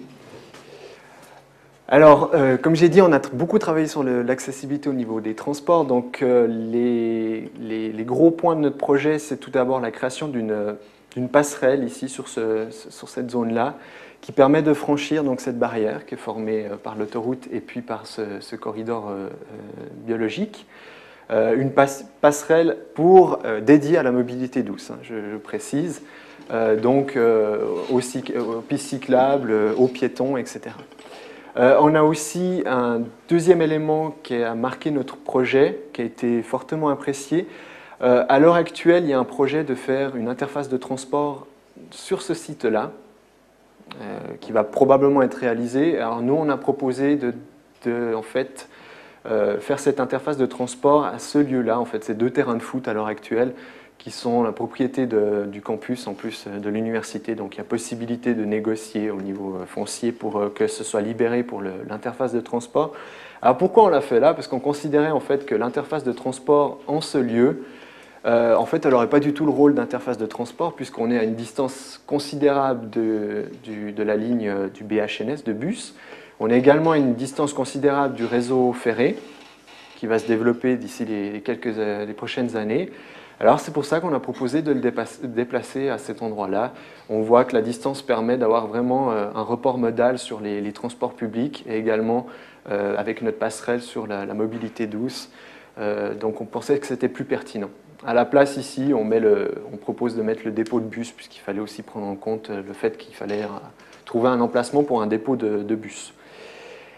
Alors, 1.90 2.32
comme 2.62 2.76
j'ai 2.76 2.90
dit, 2.90 3.02
on 3.02 3.12
a 3.12 3.20
beaucoup 3.20 3.60
travaillé 3.60 3.86
sur 3.86 4.02
l'accessibilité 4.02 4.90
au 4.90 4.94
niveau 4.94 5.22
des 5.22 5.36
transports. 5.36 5.86
Donc, 5.86 6.22
les, 6.22 7.52
les, 7.60 8.04
gros 8.06 8.32
points 8.32 8.56
de 8.56 8.62
notre 8.62 8.78
projet, 8.78 9.20
c'est 9.20 9.38
tout 9.38 9.52
d'abord 9.52 9.80
la 9.80 9.92
création 9.92 10.28
d'une 11.14 11.30
passerelle 11.30 11.84
ici 11.84 12.10
sur, 12.10 12.28
ce, 12.28 12.68
cette 12.72 13.32
zone-là, 13.32 13.76
qui 14.22 14.32
permet 14.32 14.62
de 14.62 14.74
franchir 14.74 15.24
donc, 15.24 15.42
cette 15.42 15.60
barrière 15.60 16.06
qui 16.06 16.16
est 16.16 16.18
formée 16.18 16.66
euh, 16.66 16.78
par 16.78 16.96
l'autoroute 16.96 17.48
et 17.52 17.60
puis 17.60 17.82
par 17.82 18.08
ce, 18.08 18.56
corridor 18.56 19.12
biologique. 20.06 20.66
une 21.30 21.72
passerelle 22.22 22.78
pour 22.94 23.40
dédiée 23.62 23.98
à 23.98 24.04
la 24.04 24.12
mobilité 24.12 24.64
douce, 24.64 24.92
hein, 24.92 25.00
je, 25.02 25.38
précise, 25.38 26.04
donc 26.82 27.18
aux, 27.18 27.98
aux, 27.98 28.62
pistes 28.62 28.88
cyclables, 28.88 29.54
aux 29.78 29.88
piétons, 29.88 30.38
etc. 30.38 30.72
Euh, 31.56 31.78
on 31.80 31.94
a 31.94 32.02
aussi 32.02 32.64
un 32.66 33.04
deuxième 33.30 33.62
élément 33.62 34.16
qui 34.24 34.36
a 34.42 34.56
marqué 34.56 34.90
notre 34.90 35.18
projet, 35.18 35.84
qui 35.94 36.02
a 36.02 36.06
été 36.06 36.42
fortement 36.42 36.90
apprécié. 36.90 37.48
Euh, 38.04 38.26
à 38.30 38.40
l'heure 38.40 38.56
actuelle, 38.56 39.04
il 39.04 39.10
y 39.10 39.14
a 39.14 39.20
un 39.20 39.24
projet 39.24 39.64
de 39.64 39.76
faire 39.76 40.16
une 40.16 40.28
interface 40.28 40.70
de 40.70 40.78
transport 40.78 41.48
sur 41.90 42.22
ce 42.22 42.34
site-là, 42.34 42.92
euh, 44.02 44.20
qui 44.42 44.52
va 44.52 44.64
probablement 44.64 45.22
être 45.22 45.36
réalisé. 45.36 45.98
Alors 45.98 46.22
nous, 46.22 46.34
on 46.34 46.50
a 46.50 46.58
proposé 46.58 47.16
de, 47.16 48.14
en 48.14 48.22
fait, 48.22 48.68
faire 49.60 49.80
cette 49.80 50.02
interface 50.02 50.36
de 50.36 50.46
transport 50.46 51.06
à 51.06 51.18
ce 51.18 51.38
lieu-là, 51.38 51.80
en 51.80 51.86
fait, 51.86 52.04
ces 52.04 52.14
deux 52.14 52.30
terrains 52.30 52.56
de 52.56 52.62
foot 52.62 52.90
à 52.90 52.94
l'heure 52.94 53.08
actuelle, 53.08 53.54
qui 54.04 54.12
sont 54.12 54.44
la 54.44 54.52
propriété 54.52 55.08
du 55.08 55.62
campus 55.62 56.08
en 56.08 56.14
plus 56.14 56.46
euh, 56.48 56.60
de 56.60 56.70
l'université. 56.70 57.36
Donc 57.36 57.56
il 57.56 57.60
y 57.60 57.62
a 57.62 57.64
possibilité 57.64 58.34
de 58.34 58.44
négocier 58.44 59.10
au 59.10 59.22
niveau 59.22 59.56
euh, 59.56 59.66
foncier 59.66 60.12
pour 60.12 60.38
euh, 60.38 60.50
que 60.50 60.68
ce 60.68 60.84
soit 60.84 61.00
libéré 61.00 61.42
pour 61.42 61.62
l'interface 61.62 62.34
de 62.34 62.42
transport. 62.42 62.92
Alors 63.42 63.58
pourquoi 63.58 63.86
on 63.86 63.88
l'a 63.88 64.02
fait 64.02 64.20
là? 64.20 64.34
Parce 64.34 64.48
qu'on 64.48 64.60
considérait 64.60 65.12
en 65.12 65.22
fait 65.22 65.46
que 65.46 65.56
l'interface 65.56 66.04
de 66.04 66.12
transport 66.12 66.80
en 66.86 67.00
ce 67.00 67.18
lieu, 67.18 67.64
en 68.26 68.66
fait, 68.66 68.86
elle 68.86 68.92
n'aurait 68.92 69.10
pas 69.10 69.20
du 69.20 69.34
tout 69.34 69.46
le 69.46 69.52
rôle 69.52 69.76
d'interface 69.76 70.18
de 70.18 70.26
transport 70.26 70.74
puisqu'on 70.76 71.12
est 71.12 71.20
à 71.20 71.24
une 71.24 71.36
distance 71.36 72.02
considérable 72.08 72.90
de, 72.90 73.46
la 73.98 74.16
ligne 74.16 74.70
du 74.74 74.84
BHNS, 74.84 75.44
de 75.46 75.54
bus. 75.54 75.96
On 76.40 76.50
est 76.50 76.58
également 76.58 76.92
à 76.92 76.98
une 76.98 77.16
distance 77.16 77.54
considérable 77.54 78.16
du 78.16 78.26
réseau 78.26 78.72
ferré 78.74 79.18
qui 79.98 80.08
va 80.08 80.20
se 80.20 80.28
développer 80.28 80.78
d'ici 80.78 81.06
les, 81.06 81.42
quelques, 81.42 81.66
les 81.76 82.14
prochaines 82.14 82.56
années. 82.56 82.92
Alors 83.40 83.60
c'est 83.60 83.74
pour 83.74 83.84
ça 83.84 84.00
qu'on 84.00 84.14
a 84.14 84.20
proposé 84.20 84.62
de 84.62 84.72
le 84.72 84.80
déplacer 85.28 85.90
à 85.90 85.98
cet 85.98 86.22
endroit-là. 86.22 86.72
On 87.10 87.22
voit 87.22 87.44
que 87.44 87.54
la 87.54 87.62
distance 87.62 88.02
permet 88.02 88.38
d'avoir 88.38 88.68
vraiment 88.68 89.12
euh, 89.12 89.28
un 89.36 89.42
report 89.42 89.78
modal 89.78 90.18
sur 90.18 90.40
les, 90.40 90.72
transports 90.72 91.14
publics 91.14 91.66
et 91.68 91.78
également 91.78 92.28
euh, 92.70 92.96
avec 92.98 93.22
notre 93.22 93.40
passerelle 93.40 93.82
sur 93.82 94.08
la, 94.08 94.26
mobilité 94.34 94.88
douce. 94.88 95.30
Euh, 95.78 96.14
donc 96.14 96.42
on 96.42 96.46
pensait 96.46 96.80
que 96.80 96.88
c'était 96.88 97.10
plus 97.10 97.26
pertinent. 97.26 97.70
À 98.06 98.14
la 98.14 98.26
place 98.26 98.58
ici, 98.58 98.94
on, 98.94 99.78
propose 99.78 100.16
de 100.16 100.22
mettre 100.22 100.42
le 100.46 100.52
dépôt 100.52 100.80
de 100.80 100.86
bus 100.86 101.12
puisqu'il 101.12 101.40
fallait 101.40 101.60
aussi 101.60 101.82
prendre 101.82 102.08
en 102.08 102.16
compte 102.16 102.50
le 102.50 102.74
fait 102.74 102.98
qu'il 102.98 103.16
fallait 103.16 103.44
trouver 104.06 104.30
un 104.30 104.42
emplacement 104.42 104.84
pour 104.84 105.02
un 105.02 105.08
dépôt 105.08 105.36
de, 105.36 105.76
bus. 105.76 106.14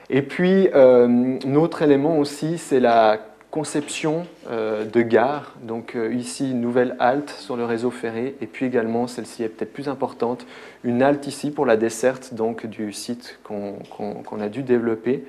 Et 0.09 0.21
puis, 0.21 0.69
un 0.73 1.55
autre 1.55 1.81
élément 1.81 2.17
aussi, 2.17 2.57
c'est 2.57 2.79
la 2.79 3.19
conception 3.55 4.27
euh, 4.51 4.83
de 4.83 5.01
gare. 5.01 5.53
Donc 5.61 5.95
euh, 5.95 6.13
ici, 6.13 6.53
nouvelle 6.53 6.97
halte 6.99 7.29
sur 7.29 7.55
le 7.55 7.63
réseau 7.63 7.89
ferré. 7.89 8.35
Et 8.41 8.47
puis 8.47 8.65
également, 8.65 9.07
celle-ci 9.07 9.43
est 9.43 9.47
peut-être 9.47 9.71
plus 9.71 9.87
importante, 9.87 10.45
une 10.83 11.01
halte 11.01 11.25
ici 11.25 11.51
pour 11.51 11.65
la 11.65 11.77
desserte 11.77 12.33
du 12.65 12.91
site 12.91 13.39
qu'on 13.43 14.41
a 14.41 14.49
dû 14.49 14.61
développer. 14.61 15.23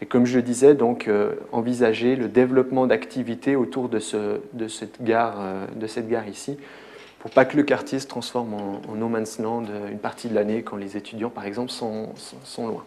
Et 0.00 0.06
comme 0.06 0.26
je 0.26 0.36
le 0.36 0.42
disais, 0.42 0.74
donc, 0.74 1.08
euh, 1.08 1.34
envisager 1.52 2.16
le 2.16 2.28
développement 2.28 2.86
d'activités 2.86 3.56
autour 3.56 3.88
de, 3.88 3.98
ce, 3.98 4.40
de, 4.52 4.68
cette 4.68 5.02
gare, 5.02 5.38
de 5.74 5.86
cette 5.86 6.08
gare 6.08 6.28
ici, 6.28 6.58
pour 7.20 7.30
pas 7.30 7.44
que 7.44 7.56
le 7.56 7.62
quartier 7.62 7.98
se 7.98 8.06
transforme 8.06 8.54
en, 8.54 8.82
en 8.88 8.94
no 8.94 9.08
man's 9.08 9.38
land 9.38 9.64
une 9.90 9.98
partie 9.98 10.28
de 10.28 10.34
l'année 10.34 10.62
quand 10.62 10.76
les 10.76 10.96
étudiants, 10.96 11.30
par 11.30 11.46
exemple, 11.46 11.70
sont, 11.70 12.12
loin. 12.58 12.84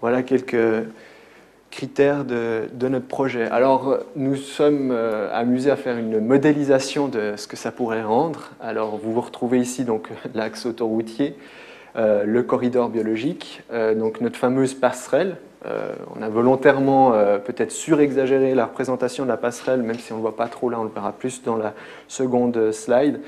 Voilà 0.00 0.22
quelques 0.22 0.56
critères 1.76 2.24
de, 2.24 2.68
notre 2.88 3.06
projet. 3.06 3.44
Alors, 3.50 3.98
nous 4.14 4.36
sommes 4.36 4.90
euh, 4.92 5.28
amusés 5.32 5.70
à 5.70 5.76
faire 5.76 5.98
une 5.98 6.20
modélisation 6.20 7.06
de 7.06 7.34
ce 7.36 7.46
que 7.46 7.56
ça 7.56 7.70
pourrait 7.70 8.02
rendre. 8.02 8.50
Alors, 8.60 8.96
vous 8.96 9.12
vous 9.12 9.20
retrouvez 9.20 9.58
ici 9.58 9.84
donc 9.84 10.08
l'axe 10.34 10.64
autoroutier, 10.64 11.34
euh, 11.34 11.40
le 11.96 12.42
corridor 12.42 12.88
biologique, 12.88 13.62
euh, 13.72 13.94
donc 13.94 14.20
notre 14.20 14.36
fameuse 14.36 14.74
passerelle. 14.74 15.36
on 15.64 16.22
a 16.22 16.28
volontairement 16.28 17.12
peut-être 17.44 17.72
surexagéré 17.72 18.54
la 18.54 18.66
représentation 18.66 19.24
de 19.24 19.28
la 19.28 19.36
passerelle, 19.36 19.82
même 19.82 19.98
si 19.98 20.12
on 20.12 20.16
ne 20.16 20.20
voit 20.20 20.36
pas 20.36 20.48
trop 20.48 20.70
là, 20.70 20.78
on 20.78 20.84
le 20.84 20.90
verra 20.90 21.12
plus 21.12 21.42
dans 21.42 21.56
la 21.56 21.74
seconde 22.06 22.70
slide. 22.70 23.20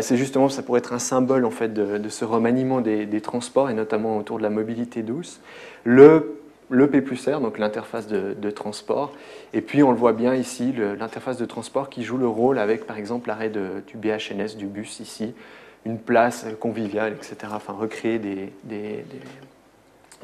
C'est 0.00 0.16
justement, 0.16 0.48
ça 0.48 0.62
pourrait 0.62 0.78
être 0.78 0.92
un 0.92 1.00
symbole 1.00 1.44
en 1.44 1.50
fait 1.50 1.72
de, 1.74 2.08
ce 2.08 2.24
remaniement 2.24 2.80
des, 2.80 3.04
des, 3.04 3.20
transports 3.20 3.68
et 3.68 3.74
notamment 3.74 4.16
autour 4.16 4.38
de 4.38 4.44
la 4.44 4.50
mobilité 4.50 5.02
douce. 5.02 5.40
Le 5.82 6.42
le 6.72 6.88
P 6.88 7.02
plus 7.02 7.28
R, 7.28 7.40
donc 7.40 7.58
l'interface 7.58 8.06
de, 8.06 8.50
transport. 8.50 9.12
Et 9.52 9.60
puis 9.60 9.82
on 9.82 9.92
le 9.92 9.96
voit 9.96 10.14
bien 10.14 10.34
ici, 10.34 10.72
l'interface 10.98 11.36
de 11.36 11.44
transport 11.44 11.90
qui 11.90 12.02
joue 12.02 12.16
le 12.16 12.26
rôle 12.26 12.58
avec 12.58 12.86
par 12.86 12.96
exemple 12.96 13.28
l'arrêt 13.28 13.50
du 13.50 13.96
BHNS, 13.96 14.56
du 14.56 14.66
bus 14.66 14.98
ici, 15.00 15.34
une 15.84 15.98
place 15.98 16.46
conviviale, 16.60 17.14
etc. 17.14 17.52
Enfin 17.54 17.72
recréer 17.72 18.18
des, 18.18 19.04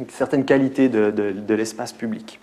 certaines 0.08 0.44
qualités 0.44 0.88
de, 0.88 1.54
l'espace 1.54 1.92
public. 1.92 2.40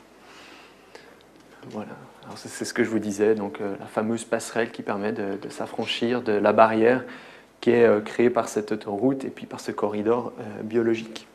Voilà. 1.69 1.95
C'est 2.36 2.65
ce 2.65 2.74
que 2.74 2.84
je 2.84 2.89
vous 2.89 3.00
disais, 3.00 3.36
donc 3.36 3.62
euh, 3.62 3.75
la 3.79 3.86
fameuse 3.86 4.24
passerelle 4.24 4.72
qui 4.72 4.81
permet 4.81 5.12
de, 5.12 5.38
s'affranchir 5.50 6.22
de 6.22 6.31
la 6.31 6.53
barrière 6.53 7.03
qui 7.62 7.69
est 7.69 7.86
euh, 7.86 8.01
créée 8.01 8.31
par 8.31 8.50
cette 8.50 8.72
autoroute 8.72 9.24
et 9.25 9.29
puis 9.29 9.45
par 9.45 9.60
ce 9.60 9.72
corridor 9.72 10.34
euh, 10.39 10.63
biologique. 10.63 11.27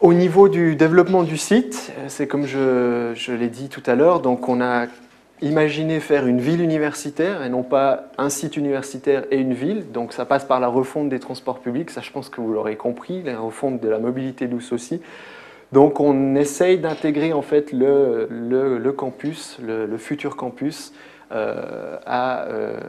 Au 0.00 0.12
niveau 0.12 0.48
du 0.48 0.76
développement 0.76 1.24
du 1.24 1.36
site, 1.36 1.92
c'est 2.06 2.28
comme 2.28 2.46
je, 2.46 3.32
l'ai 3.32 3.48
dit 3.48 3.68
tout 3.68 3.82
à 3.86 3.96
l'heure, 3.96 4.20
donc 4.20 4.48
on 4.48 4.60
a 4.60 4.86
imaginé 5.40 6.00
faire 6.00 6.26
une 6.26 6.40
ville 6.40 6.60
universitaire 6.60 7.42
et 7.42 7.48
non 7.48 7.62
pas 7.62 8.04
un 8.18 8.28
site 8.28 8.56
universitaire 8.56 9.24
et 9.30 9.38
une 9.38 9.54
ville. 9.54 9.92
Donc 9.92 10.12
ça 10.12 10.24
passe 10.24 10.44
par 10.44 10.60
la 10.60 10.68
refonte 10.68 11.08
des 11.08 11.20
transports 11.20 11.60
publics, 11.60 11.90
ça 11.90 12.00
je 12.00 12.10
pense 12.10 12.28
que 12.28 12.40
vous 12.40 12.52
l'aurez 12.52 12.76
compris, 12.76 13.22
la 13.22 13.38
refonte 13.38 13.80
de 13.80 13.88
la 13.88 13.98
mobilité 13.98 14.46
douce 14.46 14.72
aussi. 14.72 15.00
Donc 15.72 16.00
on 16.00 16.34
essaye 16.34 16.78
d'intégrer 16.78 17.32
en 17.32 17.42
fait 17.42 17.72
le, 17.72 18.92
campus, 18.96 19.58
le, 19.62 19.96
futur 19.98 20.36
campus, 20.36 20.92
euh, 21.30 21.98
à 22.06 22.44
euh, 22.46 22.80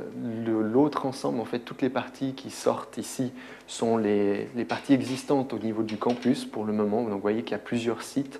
l'autre 0.45 1.05
ensemble, 1.05 1.41
en 1.41 1.45
fait, 1.45 1.59
toutes 1.59 1.81
les 1.81 1.89
parties 1.89 2.33
qui 2.35 2.51
sortent 2.51 2.97
ici 2.97 3.33
sont 3.67 3.97
les, 3.97 4.47
parties 4.67 4.93
existantes 4.93 5.53
au 5.53 5.59
niveau 5.59 5.83
du 5.83 5.97
campus 5.97 6.45
pour 6.45 6.63
le 6.63 6.71
moment. 6.71 7.03
Donc 7.03 7.13
vous 7.13 7.19
voyez 7.19 7.43
qu'il 7.43 7.51
y 7.51 7.55
a 7.55 7.59
plusieurs 7.59 8.01
sites 8.01 8.39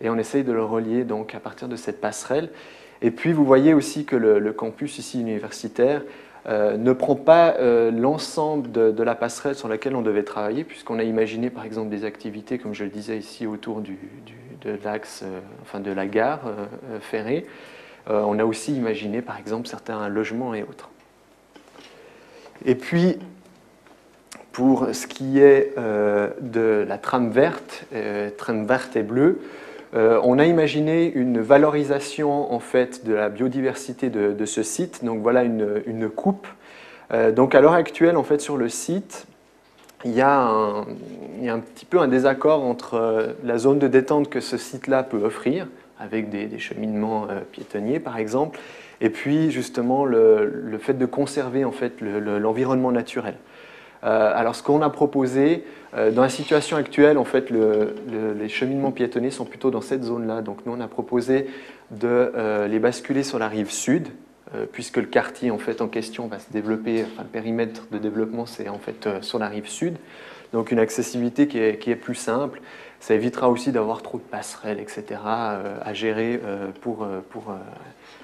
et 0.00 0.08
on 0.08 0.16
essaye 0.16 0.44
de 0.44 0.52
le 0.52 0.64
relier 0.64 1.04
donc 1.04 1.34
à 1.34 1.40
partir 1.40 1.68
de 1.68 1.76
cette 1.76 2.00
passerelle. 2.00 2.48
Et 3.02 3.10
puis 3.10 3.32
vous 3.32 3.44
voyez 3.44 3.74
aussi 3.74 4.04
que 4.04 4.16
le, 4.16 4.52
campus 4.52 4.98
ici 4.98 5.20
universitaire 5.20 6.02
euh, 6.46 6.76
ne 6.76 6.92
prend 6.92 7.16
pas 7.16 7.56
l'ensemble 7.90 8.70
de, 8.70 9.02
la 9.02 9.14
passerelle 9.14 9.54
sur 9.54 9.68
laquelle 9.68 9.96
on 9.96 10.02
devait 10.02 10.22
travailler, 10.22 10.64
puisqu'on 10.64 10.98
a 10.98 11.02
imaginé 11.02 11.50
par 11.50 11.64
exemple 11.64 11.90
des 11.90 12.04
activités, 12.04 12.58
comme 12.58 12.74
je 12.74 12.84
le 12.84 12.90
disais 12.90 13.18
ici, 13.18 13.46
autour 13.46 13.80
de 13.80 14.78
l'axe, 14.84 15.24
enfin 15.62 15.80
de 15.80 15.90
la 15.90 16.06
gare 16.06 16.42
ferrée. 17.00 17.46
Euh, 18.10 18.22
on 18.26 18.38
a 18.38 18.44
aussi 18.44 18.74
imaginé, 18.74 19.22
par 19.22 19.38
exemple, 19.38 19.68
certains 19.68 20.08
logements 20.08 20.54
et 20.54 20.62
autres. 20.62 20.90
Et 22.64 22.74
puis, 22.74 23.18
pour 24.52 24.88
ce 24.92 25.06
qui 25.06 25.38
est 25.38 25.72
euh, 25.78 26.30
de 26.40 26.84
la 26.86 26.98
trame 26.98 27.30
verte, 27.30 27.86
euh, 27.94 28.30
trame 28.36 28.66
verte 28.66 28.96
et 28.96 29.02
bleue, 29.02 29.40
on 29.94 30.38
a 30.38 30.44
imaginé 30.44 31.12
une 31.14 31.40
valorisation 31.40 32.52
en 32.52 32.58
fait 32.58 33.06
de 33.06 33.14
la 33.14 33.28
biodiversité 33.28 34.10
de, 34.10 34.44
ce 34.44 34.62
site. 34.62 35.04
Donc 35.04 35.22
voilà 35.22 35.44
une, 35.44 36.10
coupe. 36.10 36.48
donc 37.32 37.54
à 37.54 37.60
l'heure 37.60 37.74
actuelle, 37.74 38.16
en 38.16 38.24
fait, 38.24 38.40
sur 38.40 38.56
le 38.56 38.68
site, 38.68 39.26
il 40.04 40.12
y, 40.12 40.20
a 40.20 40.38
un, 40.38 41.60
petit 41.60 41.86
peu 41.86 41.98
un 41.98 42.08
désaccord 42.08 42.62
entre 42.62 43.34
la 43.42 43.56
zone 43.56 43.78
de 43.78 43.88
détente 43.88 44.28
que 44.28 44.40
ce 44.40 44.58
site-là 44.58 45.02
peut 45.02 45.22
offrir, 45.22 45.66
avec 45.98 46.28
des, 46.28 46.58
cheminements 46.58 47.26
euh, 47.30 47.40
piétonniers 47.52 48.00
par 48.00 48.18
exemple, 48.18 48.58
et 49.00 49.10
puis 49.10 49.50
justement 49.50 50.04
le, 50.04 50.78
fait 50.80 50.94
de 50.94 51.06
conserver 51.06 51.64
en 51.64 51.72
fait 51.72 52.00
l'environnement 52.00 52.92
naturel. 52.92 53.34
Euh, 54.04 54.32
alors 54.34 54.54
ce 54.54 54.62
qu'on 54.62 54.82
a 54.82 54.90
proposé, 54.90 55.64
euh, 55.94 56.10
dans 56.10 56.22
la 56.22 56.28
situation 56.28 56.76
actuelle, 56.76 57.18
en 57.18 57.24
fait, 57.24 57.50
les 57.50 58.48
cheminements 58.48 58.92
piétonnés 58.92 59.30
sont 59.30 59.44
plutôt 59.44 59.70
dans 59.70 59.80
cette 59.80 60.04
zone-là. 60.04 60.42
Donc 60.42 60.66
nous, 60.66 60.72
on 60.72 60.80
a 60.80 60.88
proposé 60.88 61.46
de 61.90 62.32
les 62.66 62.78
basculer 62.78 63.22
sur 63.22 63.38
la 63.38 63.48
rive 63.48 63.70
sud, 63.70 64.08
puisque 64.72 64.96
le 64.96 65.06
quartier 65.06 65.50
en, 65.50 65.58
fait, 65.58 65.80
en 65.80 65.88
question 65.88 66.26
va 66.26 66.38
se 66.38 66.50
développer, 66.50 67.04
enfin 67.04 67.22
le 67.22 67.28
périmètre 67.28 67.86
de 67.92 67.98
développement 67.98 68.46
c'est 68.46 68.68
en 68.68 68.78
fait 68.78 69.22
sur 69.22 69.38
la 69.38 69.48
rive 69.48 69.68
sud. 69.68 69.96
Donc 70.54 70.70
une 70.70 70.78
accessibilité 70.78 71.48
qui 71.48 71.58
est, 71.58 71.96
plus 71.96 72.14
simple. 72.14 72.60
Ça 73.00 73.14
évitera 73.14 73.50
aussi 73.50 73.72
d'avoir 73.72 74.02
trop 74.02 74.18
de 74.18 74.22
passerelles, 74.22 74.78
etc. 74.78 75.04
euh, 75.26 75.78
à 75.82 75.92
gérer 75.92 76.40
euh, 76.44 76.68
pour, 76.80 77.02
euh, 77.02 77.18
pour 77.28 77.50
euh, 77.50 77.56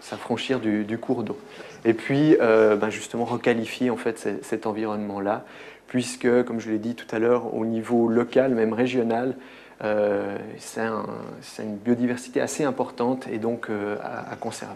s'affranchir 0.00 0.60
du 0.60 0.99
cours 0.99 1.25
d'eau. 1.25 1.37
Et 1.84 1.94
puis, 1.94 2.37
euh, 2.40 2.76
ben, 2.76 2.90
justement, 2.90 3.25
requalifier 3.25 3.90
en 3.90 3.96
fait 3.96 4.18
ce- 4.18 4.42
cet 4.42 4.66
environnement-là, 4.66 5.44
puisque, 5.87 6.44
comme 6.44 6.60
je 6.60 6.70
l'ai 6.70 6.78
dit 6.78 6.94
tout 6.94 7.06
à 7.14 7.18
l'heure, 7.18 7.54
au 7.54 7.64
niveau 7.64 8.08
local, 8.08 8.54
même 8.54 8.72
régional, 8.72 9.34
euh, 9.82 10.37
c'est 10.58 10.82
un- 10.82 11.06
c'est 11.40 11.62
une 11.62 11.76
biodiversité 11.76 12.40
assez 12.40 12.64
importante 12.64 13.26
et 13.32 13.38
donc 13.38 13.70
euh, 13.70 13.96
à, 14.02 14.37
conserver. 14.37 14.75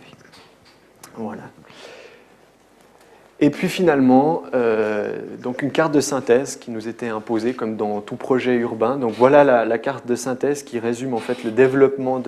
Voilà. 1.16 1.42
Et 3.40 3.50
puis 3.50 3.68
finalement, 3.68 4.44
donc 5.42 5.60
une 5.60 5.72
carte 5.72 5.92
de 5.92 6.00
synthèse 6.00 6.56
qui 6.56 6.70
nous 6.70 6.88
était 6.88 7.08
imposée 7.08 7.52
comme 7.52 7.76
dans 7.76 8.00
tout 8.00 8.16
projet 8.16 8.54
urbain. 8.54 8.96
Donc 8.96 9.12
voilà 9.12 9.64
la, 9.64 9.78
carte 9.78 10.06
de 10.06 10.14
synthèse 10.14 10.62
qui 10.62 10.78
résume 10.78 11.12
en 11.14 11.18
fait 11.18 11.44
le 11.44 11.50
développement 11.50 12.22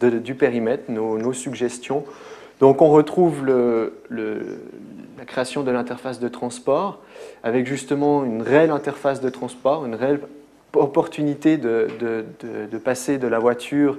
du 0.00 0.34
périmètre, 0.34 0.90
nos 0.90 1.32
suggestions. 1.32 2.04
Donc 2.60 2.82
on 2.82 2.90
retrouve 2.90 3.46
la 3.46 5.24
création 5.26 5.62
de 5.62 5.70
l'interface 5.70 6.20
de 6.20 6.28
transport 6.28 7.00
avec 7.42 7.66
justement 7.66 8.22
une 8.24 8.42
réelle 8.42 8.70
interface 8.70 9.20
de 9.20 9.30
transport, 9.30 9.86
une 9.86 9.94
réelle 9.94 10.20
opportunité 10.74 11.56
de, 11.56 11.88
passer 12.84 13.18
de 13.18 13.26
la 13.26 13.38
voiture 13.38 13.98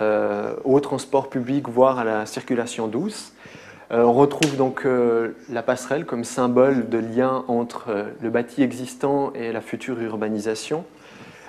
euh, 0.00 0.54
au 0.64 0.78
transport 0.80 1.30
public, 1.30 1.68
voire 1.68 1.98
à 1.98 2.04
la 2.04 2.26
circulation 2.26 2.86
douce. 2.86 3.32
Euh, 3.92 4.02
on 4.02 4.12
retrouve 4.12 4.56
donc 4.56 4.84
euh, 4.84 5.36
la 5.48 5.62
passerelle 5.62 6.04
comme 6.04 6.24
symbole 6.24 6.88
de 6.90 6.98
lien 6.98 7.44
entre 7.48 8.06
le 8.20 8.30
bâti 8.30 8.62
existant 8.62 9.32
et 9.34 9.52
la 9.52 9.60
future 9.60 10.00
urbanisation. 10.00 10.84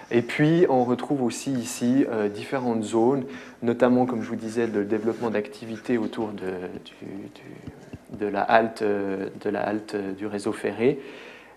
Et 0.10 0.22
puis 0.22 0.66
on 0.70 0.84
retrouve 0.84 1.22
aussi 1.24 1.52
ici 1.52 2.06
euh, 2.10 2.30
différentes 2.30 2.84
zones, 2.84 3.26
notamment 3.62 4.06
comme 4.06 4.22
je 4.22 4.30
vous 4.30 4.36
disais 4.36 4.68
le 4.68 4.86
développement 4.86 5.30
d'activités 5.30 5.98
autour 5.98 6.32
de, 6.32 8.26
la 8.26 8.42
halte, 8.42 8.82
euh, 8.84 9.30
euh, 9.46 10.12
du 10.14 10.28
réseau 10.28 10.54
ferré. 10.54 11.00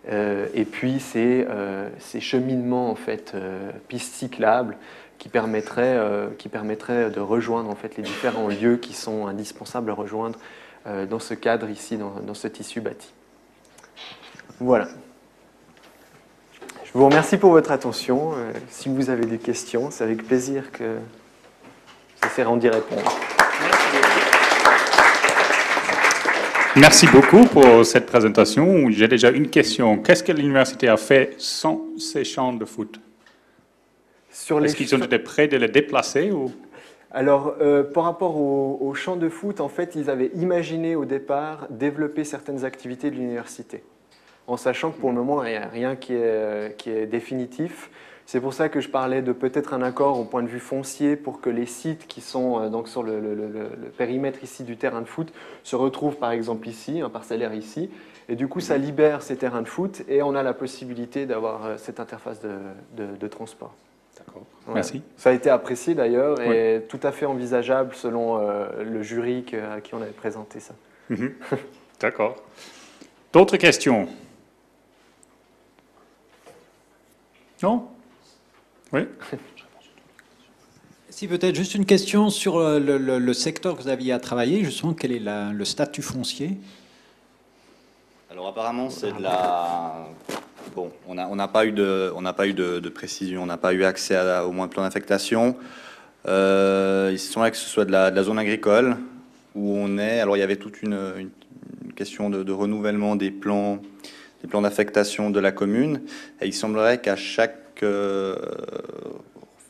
Et 0.08 0.64
puis 0.64 0.98
ces, 0.98 1.46
euh, 1.48 1.88
cheminements 2.18 2.90
en 2.90 2.94
fait 2.94 3.36
pistes 3.88 4.14
cyclables 4.14 4.76
qui 5.18 5.28
permettraient, 5.28 5.98
de 5.98 7.20
rejoindre 7.20 7.70
en 7.70 7.74
fait 7.74 7.96
les 7.96 8.02
différents 8.02 8.48
lieux 8.48 8.78
qui 8.78 8.94
sont 8.94 9.26
indispensables 9.26 9.90
à 9.90 9.94
rejoindre 9.94 10.38
dans 10.86 11.18
ce 11.18 11.34
cadre 11.34 11.68
ici, 11.68 11.98
dans 11.98 12.34
ce 12.34 12.48
tissu 12.48 12.80
bâti. 12.80 13.12
Voilà. 14.58 14.88
Je 16.92 16.98
vous 16.98 17.04
remercie 17.04 17.36
pour 17.36 17.52
votre 17.52 17.70
attention. 17.70 18.32
Euh, 18.32 18.52
si 18.68 18.88
vous 18.88 19.10
avez 19.10 19.24
des 19.24 19.38
questions, 19.38 19.92
c'est 19.92 20.02
avec 20.02 20.26
plaisir 20.26 20.72
que 20.72 20.96
j'essaierai 22.20 22.58
d'y 22.58 22.68
répondre. 22.68 23.16
Merci 26.74 27.06
beaucoup 27.06 27.44
pour 27.44 27.86
cette 27.86 28.06
présentation. 28.06 28.90
J'ai 28.90 29.06
déjà 29.06 29.30
une 29.30 29.48
question. 29.50 29.98
Qu'est-ce 29.98 30.24
que 30.24 30.32
l'université 30.32 30.88
a 30.88 30.96
fait 30.96 31.34
sans 31.38 31.80
ces 31.96 32.24
champs 32.24 32.52
de 32.52 32.64
foot? 32.64 33.00
Est-ce 34.32 34.74
qu'ils 34.74 34.92
ont 34.96 34.98
été 34.98 35.20
prêts 35.20 35.46
de 35.46 35.58
les 35.58 35.68
déplacer 35.68 36.32
ou? 36.32 36.50
Alors, 37.12 37.54
euh, 37.60 37.84
par 37.84 38.02
rapport 38.02 38.36
au, 38.36 38.78
au 38.80 38.94
champ 38.94 39.14
de 39.14 39.28
foot, 39.28 39.60
en 39.60 39.68
fait, 39.68 39.94
ils 39.94 40.10
avaient 40.10 40.32
imaginé 40.34 40.96
au 40.96 41.04
départ 41.04 41.68
développer 41.70 42.24
certaines 42.24 42.64
activités 42.64 43.10
de 43.10 43.16
l'université, 43.16 43.84
en 44.50 44.56
sachant 44.56 44.90
que 44.90 44.98
pour 44.98 45.10
le 45.10 45.16
moment, 45.16 45.44
il 45.44 45.50
n'y 45.50 45.56
a 45.56 45.68
rien 45.68 45.94
qui 45.96 46.14
est, 46.14 46.76
qui 46.76 46.90
est 46.90 47.06
définitif. 47.06 47.90
C'est 48.26 48.40
pour 48.40 48.52
ça 48.54 48.68
que 48.68 48.80
je 48.80 48.88
parlais 48.88 49.22
de 49.22 49.32
peut-être 49.32 49.74
un 49.74 49.82
accord 49.82 50.18
au 50.18 50.24
point 50.24 50.42
de 50.42 50.48
vue 50.48 50.60
foncier 50.60 51.16
pour 51.16 51.40
que 51.40 51.50
les 51.50 51.66
sites 51.66 52.06
qui 52.06 52.20
sont 52.20 52.60
euh, 52.60 52.68
donc 52.68 52.88
sur 52.88 53.02
le, 53.02 53.18
le- 53.20 53.34
le- 53.34 53.48
le 53.48 53.88
périmètre 53.96 54.42
ici 54.44 54.62
du 54.62 54.76
terrain 54.76 55.00
de 55.00 55.06
foot 55.06 55.32
se 55.64 55.74
retrouvent 55.76 56.16
par 56.16 56.30
exemple 56.30 56.68
ici, 56.68 57.00
un 57.00 57.08
parcellaire 57.10 57.54
ici, 57.54 57.90
et 58.28 58.36
du 58.36 58.46
coup 58.46 58.60
ça 58.60 58.76
libère 58.76 59.22
ces 59.22 59.36
terrains 59.36 59.62
de 59.62 59.68
foot 59.68 60.02
et 60.08 60.22
on 60.22 60.34
a 60.36 60.42
la 60.44 60.52
possibilité 60.54 61.26
d'avoir 61.26 61.64
euh, 61.66 61.74
cette 61.76 61.98
interface 61.98 62.40
de, 62.40 62.50
de- 62.96 63.16
de 63.16 63.26
transport. 63.28 63.74
D'accord. 64.18 64.42
Merci. 64.74 65.02
Ça 65.16 65.30
a 65.30 65.32
été 65.32 65.50
apprécié 65.50 65.94
d'ailleurs 65.94 66.40
et 66.52 66.82
tout 66.88 67.00
à 67.02 67.10
fait 67.10 67.26
envisageable 67.26 67.94
selon 67.94 68.38
euh, 68.38 68.66
le 68.84 69.02
jury 69.02 69.42
que- 69.44 69.56
à 69.56 69.80
qui 69.80 69.94
on 69.94 70.02
avait 70.02 70.10
présenté 70.12 70.60
ça. 70.60 70.74
Mhm. 71.08 71.32
D'accord. 72.00 72.36
D'autres 73.32 73.56
questions? 73.56 74.06
Non? 77.62 77.86
Oui 78.92 79.02
Si 81.10 81.28
peut-être 81.28 81.54
juste 81.54 81.74
une 81.74 81.84
question 81.84 82.30
sur 82.30 82.56
euh, 82.56 82.78
le, 82.78 82.96
le- 82.98 83.18
le 83.18 83.34
secteur 83.34 83.76
que 83.76 83.82
vous 83.82 83.88
aviez 83.88 84.12
à 84.12 84.18
travailler, 84.18 84.64
justement, 84.64 84.94
quel 84.94 85.12
est 85.12 85.18
la- 85.18 85.52
le 85.52 85.64
statut 85.64 86.02
foncier? 86.02 86.56
Alors 88.30 88.48
apparemment 88.48 88.90
c'est 88.90 89.12
de 89.12 89.20
la... 89.22 90.06
Bon, 90.74 90.92
on 91.08 91.14
n'a 91.16 91.28
on 91.28 91.36
pas 91.48 91.66
eu 91.66 91.72
de, 91.72 92.12
on 92.14 92.22
n'a 92.22 92.32
pas 92.32 92.46
eu 92.46 92.54
de, 92.54 92.78
de 92.78 92.88
précision, 92.88 93.42
on 93.42 93.46
n'a 93.46 93.56
pas 93.56 93.72
eu 93.74 93.84
accès 93.84 94.14
à 94.14 94.46
au 94.46 94.52
moins 94.52 94.68
plan 94.68 94.82
d'affectation. 94.84 95.56
Euh, 96.28 97.08
il 97.12 97.18
semblerait 97.18 97.50
que 97.50 97.56
ce 97.56 97.68
soit 97.68 97.84
de 97.84 97.90
la, 97.92 98.10
de 98.10 98.16
la 98.16 98.22
zone 98.22 98.38
agricole 98.38 98.96
où 99.56 99.74
on 99.76 99.98
est. 99.98 100.20
Alors 100.20 100.36
il 100.36 100.40
y 100.40 100.44
avait 100.44 100.56
toute 100.56 100.80
une, 100.82 100.94
une- 101.18 101.30
une 101.84 101.92
question 101.94 102.30
de, 102.30 102.42
de 102.44 102.52
renouvellement 102.52 103.16
des 103.16 103.30
plans, 103.32 103.80
des 104.42 104.48
plans 104.48 104.62
d'affectation 104.62 105.30
de 105.30 105.40
la 105.40 105.52
commune. 105.52 106.02
Et 106.40 106.46
il 106.46 106.54
semblerait 106.54 107.00
qu'à 107.00 107.16
chaque 107.16 107.82
euh, 107.82 108.36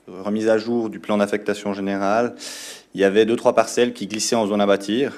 remise 0.07 0.49
à 0.49 0.59
jour 0.59 0.91
du 0.91 0.99
plan 0.99 1.19
d'affectation 1.19 1.73
générale, 1.73 2.35
il 2.95 3.01
y 3.01 3.05
avait 3.05 3.27
deux 3.27 3.37
trois 3.37 3.55
parcelles 3.55 3.93
qui 3.93 4.07
glissaient 4.07 4.37
en 4.37 4.47
zone 4.47 4.61
à 4.61 4.67
bâtir 4.67 5.13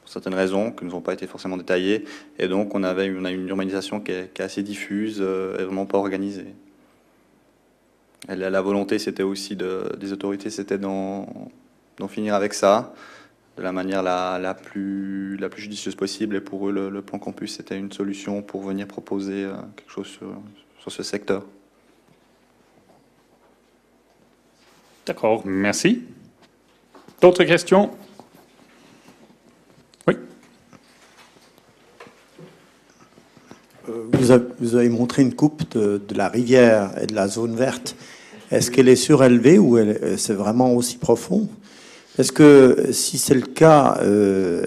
pour 0.00 0.12
certaines 0.12 0.34
raisons 0.34 0.70
qui 0.70 0.84
ne 0.84 0.90
nous 0.90 0.96
ont 0.96 1.00
pas 1.00 1.14
été 1.14 1.26
forcément 1.26 1.56
détaillées. 1.56 2.04
Et 2.38 2.48
donc, 2.48 2.74
on, 2.74 2.82
avait, 2.82 3.12
on 3.18 3.24
a 3.24 3.30
une 3.30 3.48
urbanisation 3.48 4.00
qui 4.00 4.12
est, 4.12 4.40
assez 4.40 4.62
diffuse 4.62 5.18
euh, 5.20 5.58
et 5.58 5.64
vraiment 5.64 5.86
pas 5.86 5.98
organisée. 5.98 6.54
La, 8.28 8.60
volonté, 8.60 8.98
c'était 8.98 9.22
aussi 9.22 9.54
de, 9.54 9.92
des 10.00 10.12
autorités, 10.12 10.50
c'était 10.50 10.78
d'en 10.78 11.28
finir 12.08 12.34
avec 12.34 12.54
ça 12.54 12.92
de 13.56 13.62
la 13.62 13.72
manière 13.72 14.02
la, 14.02 14.38
la, 14.38 14.54
plus, 14.54 15.36
la 15.38 15.48
plus 15.48 15.62
judicieuse 15.62 15.94
possible. 15.94 16.36
Et 16.36 16.40
pour 16.40 16.68
eux, 16.68 16.72
le, 16.72 16.90
le 16.90 17.02
plan 17.02 17.18
campus, 17.18 17.56
c'était 17.56 17.78
une 17.78 17.90
solution 17.92 18.42
pour 18.42 18.62
venir 18.62 18.86
proposer 18.86 19.44
euh, 19.44 19.54
quelque 19.76 19.90
chose 19.90 20.06
sur, 20.08 20.28
sur 20.80 20.92
ce 20.92 21.02
secteur. 21.02 21.44
D'accord, 25.06 25.42
merci. 25.46 26.02
D'autres 27.20 27.44
questions? 27.44 27.90
Oui 30.06 30.16
Euh, 33.88 34.04
Vous 34.12 34.30
avez, 34.32 34.44
vous 34.58 34.74
avez 34.74 34.88
montré 34.90 35.22
une 35.22 35.34
coupe 35.34 35.70
de, 35.70 36.02
de 36.06 36.14
la 36.14 36.28
rivière 36.28 36.90
et 37.00 37.06
de 37.06 37.14
la 37.14 37.28
zone 37.28 37.54
verte. 37.54 37.96
Est-ce 38.50 38.70
qu'elle 38.70 38.88
est 38.88 38.96
surélevée 38.96 39.58
ou 39.58 39.78
c'est 40.16 40.34
vraiment 40.34 40.72
aussi 40.74 40.98
profond? 40.98 41.48
Est-ce 42.18 42.32
que 42.32 42.88
si 42.92 43.18
c'est 43.18 43.34
le 43.34 43.42
cas, 43.42 43.98
euh, 44.00 44.64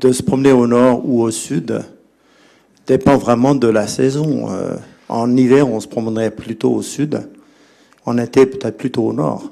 de 0.00 0.12
se 0.12 0.22
promener 0.22 0.52
au 0.52 0.66
nord 0.66 1.02
ou 1.08 1.22
au 1.22 1.30
sud 1.30 1.80
dépend 2.86 3.16
vraiment 3.16 3.54
de 3.54 3.68
la 3.68 3.86
saison 3.86 4.50
Euh, 4.50 4.76
En 5.08 5.34
hiver, 5.36 5.68
on 5.68 5.80
se 5.80 5.88
promènerait 5.88 6.30
plutôt 6.30 6.70
au 6.70 6.82
sud. 6.82 7.28
En 8.04 8.18
été, 8.18 8.44
peut-être 8.46 8.76
plutôt 8.76 9.04
au 9.04 9.12
nord. 9.12 9.50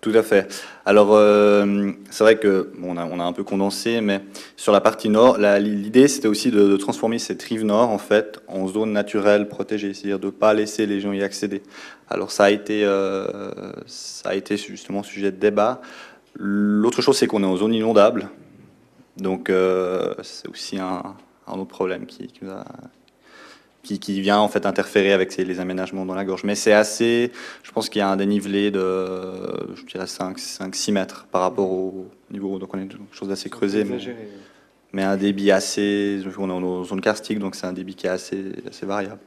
Tout 0.00 0.12
à 0.14 0.22
fait. 0.22 0.48
Alors, 0.86 1.10
euh, 1.12 1.92
c'est 2.10 2.24
vrai 2.24 2.38
que 2.38 2.70
on, 2.82 2.96
a, 2.96 3.24
un 3.24 3.32
peu 3.32 3.44
condensé, 3.44 4.00
mais 4.00 4.20
sur 4.56 4.72
la 4.72 4.80
partie 4.80 5.10
nord, 5.10 5.38
l'idée 5.38 6.08
c'était 6.08 6.28
aussi 6.28 6.50
de, 6.50 6.76
transformer 6.76 7.18
cette 7.18 7.42
rive 7.42 7.64
nord 7.64 7.90
en 7.90 7.98
fait 7.98 8.40
en 8.48 8.66
zone 8.66 8.92
naturelle 8.92 9.46
protégée, 9.48 9.92
c'est-à-dire 9.92 10.18
de 10.18 10.26
ne 10.26 10.30
pas 10.30 10.54
laisser 10.54 10.86
les 10.86 11.00
gens 11.00 11.12
y 11.12 11.22
accéder. 11.22 11.62
Alors, 12.08 12.30
ça 12.30 12.44
a 12.44 12.50
été, 12.50 12.82
ça 13.86 14.30
a 14.30 14.34
été 14.34 14.56
justement 14.56 15.02
sujet 15.02 15.32
de 15.32 15.36
débat. 15.36 15.82
L'autre 16.34 17.02
chose, 17.02 17.16
c'est 17.18 17.26
qu'on 17.26 17.42
est 17.42 17.46
en 17.46 17.56
zone 17.56 17.74
inondable, 17.74 18.28
donc 19.16 19.50
euh, 19.50 20.14
c'est 20.22 20.48
aussi 20.48 20.78
un, 20.78 21.02
un 21.46 21.52
autre 21.54 21.68
problème 21.70 22.06
qui, 22.06 22.26
qui 22.28 22.44
nous 22.44 22.50
a- 22.50 22.64
qui, 23.82 23.98
qui 23.98 24.20
vient 24.20 24.38
en 24.38 24.48
fait 24.48 24.66
interférer 24.66 25.12
avec 25.14 25.32
ces- 25.32 25.44
les 25.44 25.58
aménagements 25.58 26.04
dans 26.04 26.14
la 26.14 26.24
gorge. 26.26 26.44
Mais 26.44 26.54
c'est 26.54 26.74
assez, 26.74 27.32
je 27.62 27.72
pense 27.72 27.88
qu'il 27.88 28.00
y 28.00 28.02
a 28.02 28.10
un 28.10 28.16
dénivelé 28.16 28.70
de, 28.70 29.74
je 29.74 29.84
dirais 29.86 30.06
5, 30.06 30.38
5 30.38 30.74
6 30.74 30.92
mètres 30.92 31.26
par 31.32 31.40
rapport 31.40 31.70
au 31.70 32.06
niveau, 32.30 32.58
donc 32.58 32.74
on 32.74 32.78
est 32.78 32.86
quelque 32.86 33.00
chose 33.12 33.28
d'assez 33.28 33.48
creusé, 33.48 33.84
mais, 33.84 33.98
mais 34.92 35.02
un 35.02 35.16
débit 35.16 35.50
assez, 35.50 36.20
on 36.38 36.50
est 36.50 36.52
en 36.52 36.84
zone 36.84 37.00
karstique, 37.00 37.38
donc 37.38 37.54
c'est 37.54 37.66
un 37.66 37.72
débit 37.72 37.94
qui 37.94 38.06
est 38.06 38.10
assez, 38.10 38.52
assez 38.68 38.84
variable. 38.84 39.20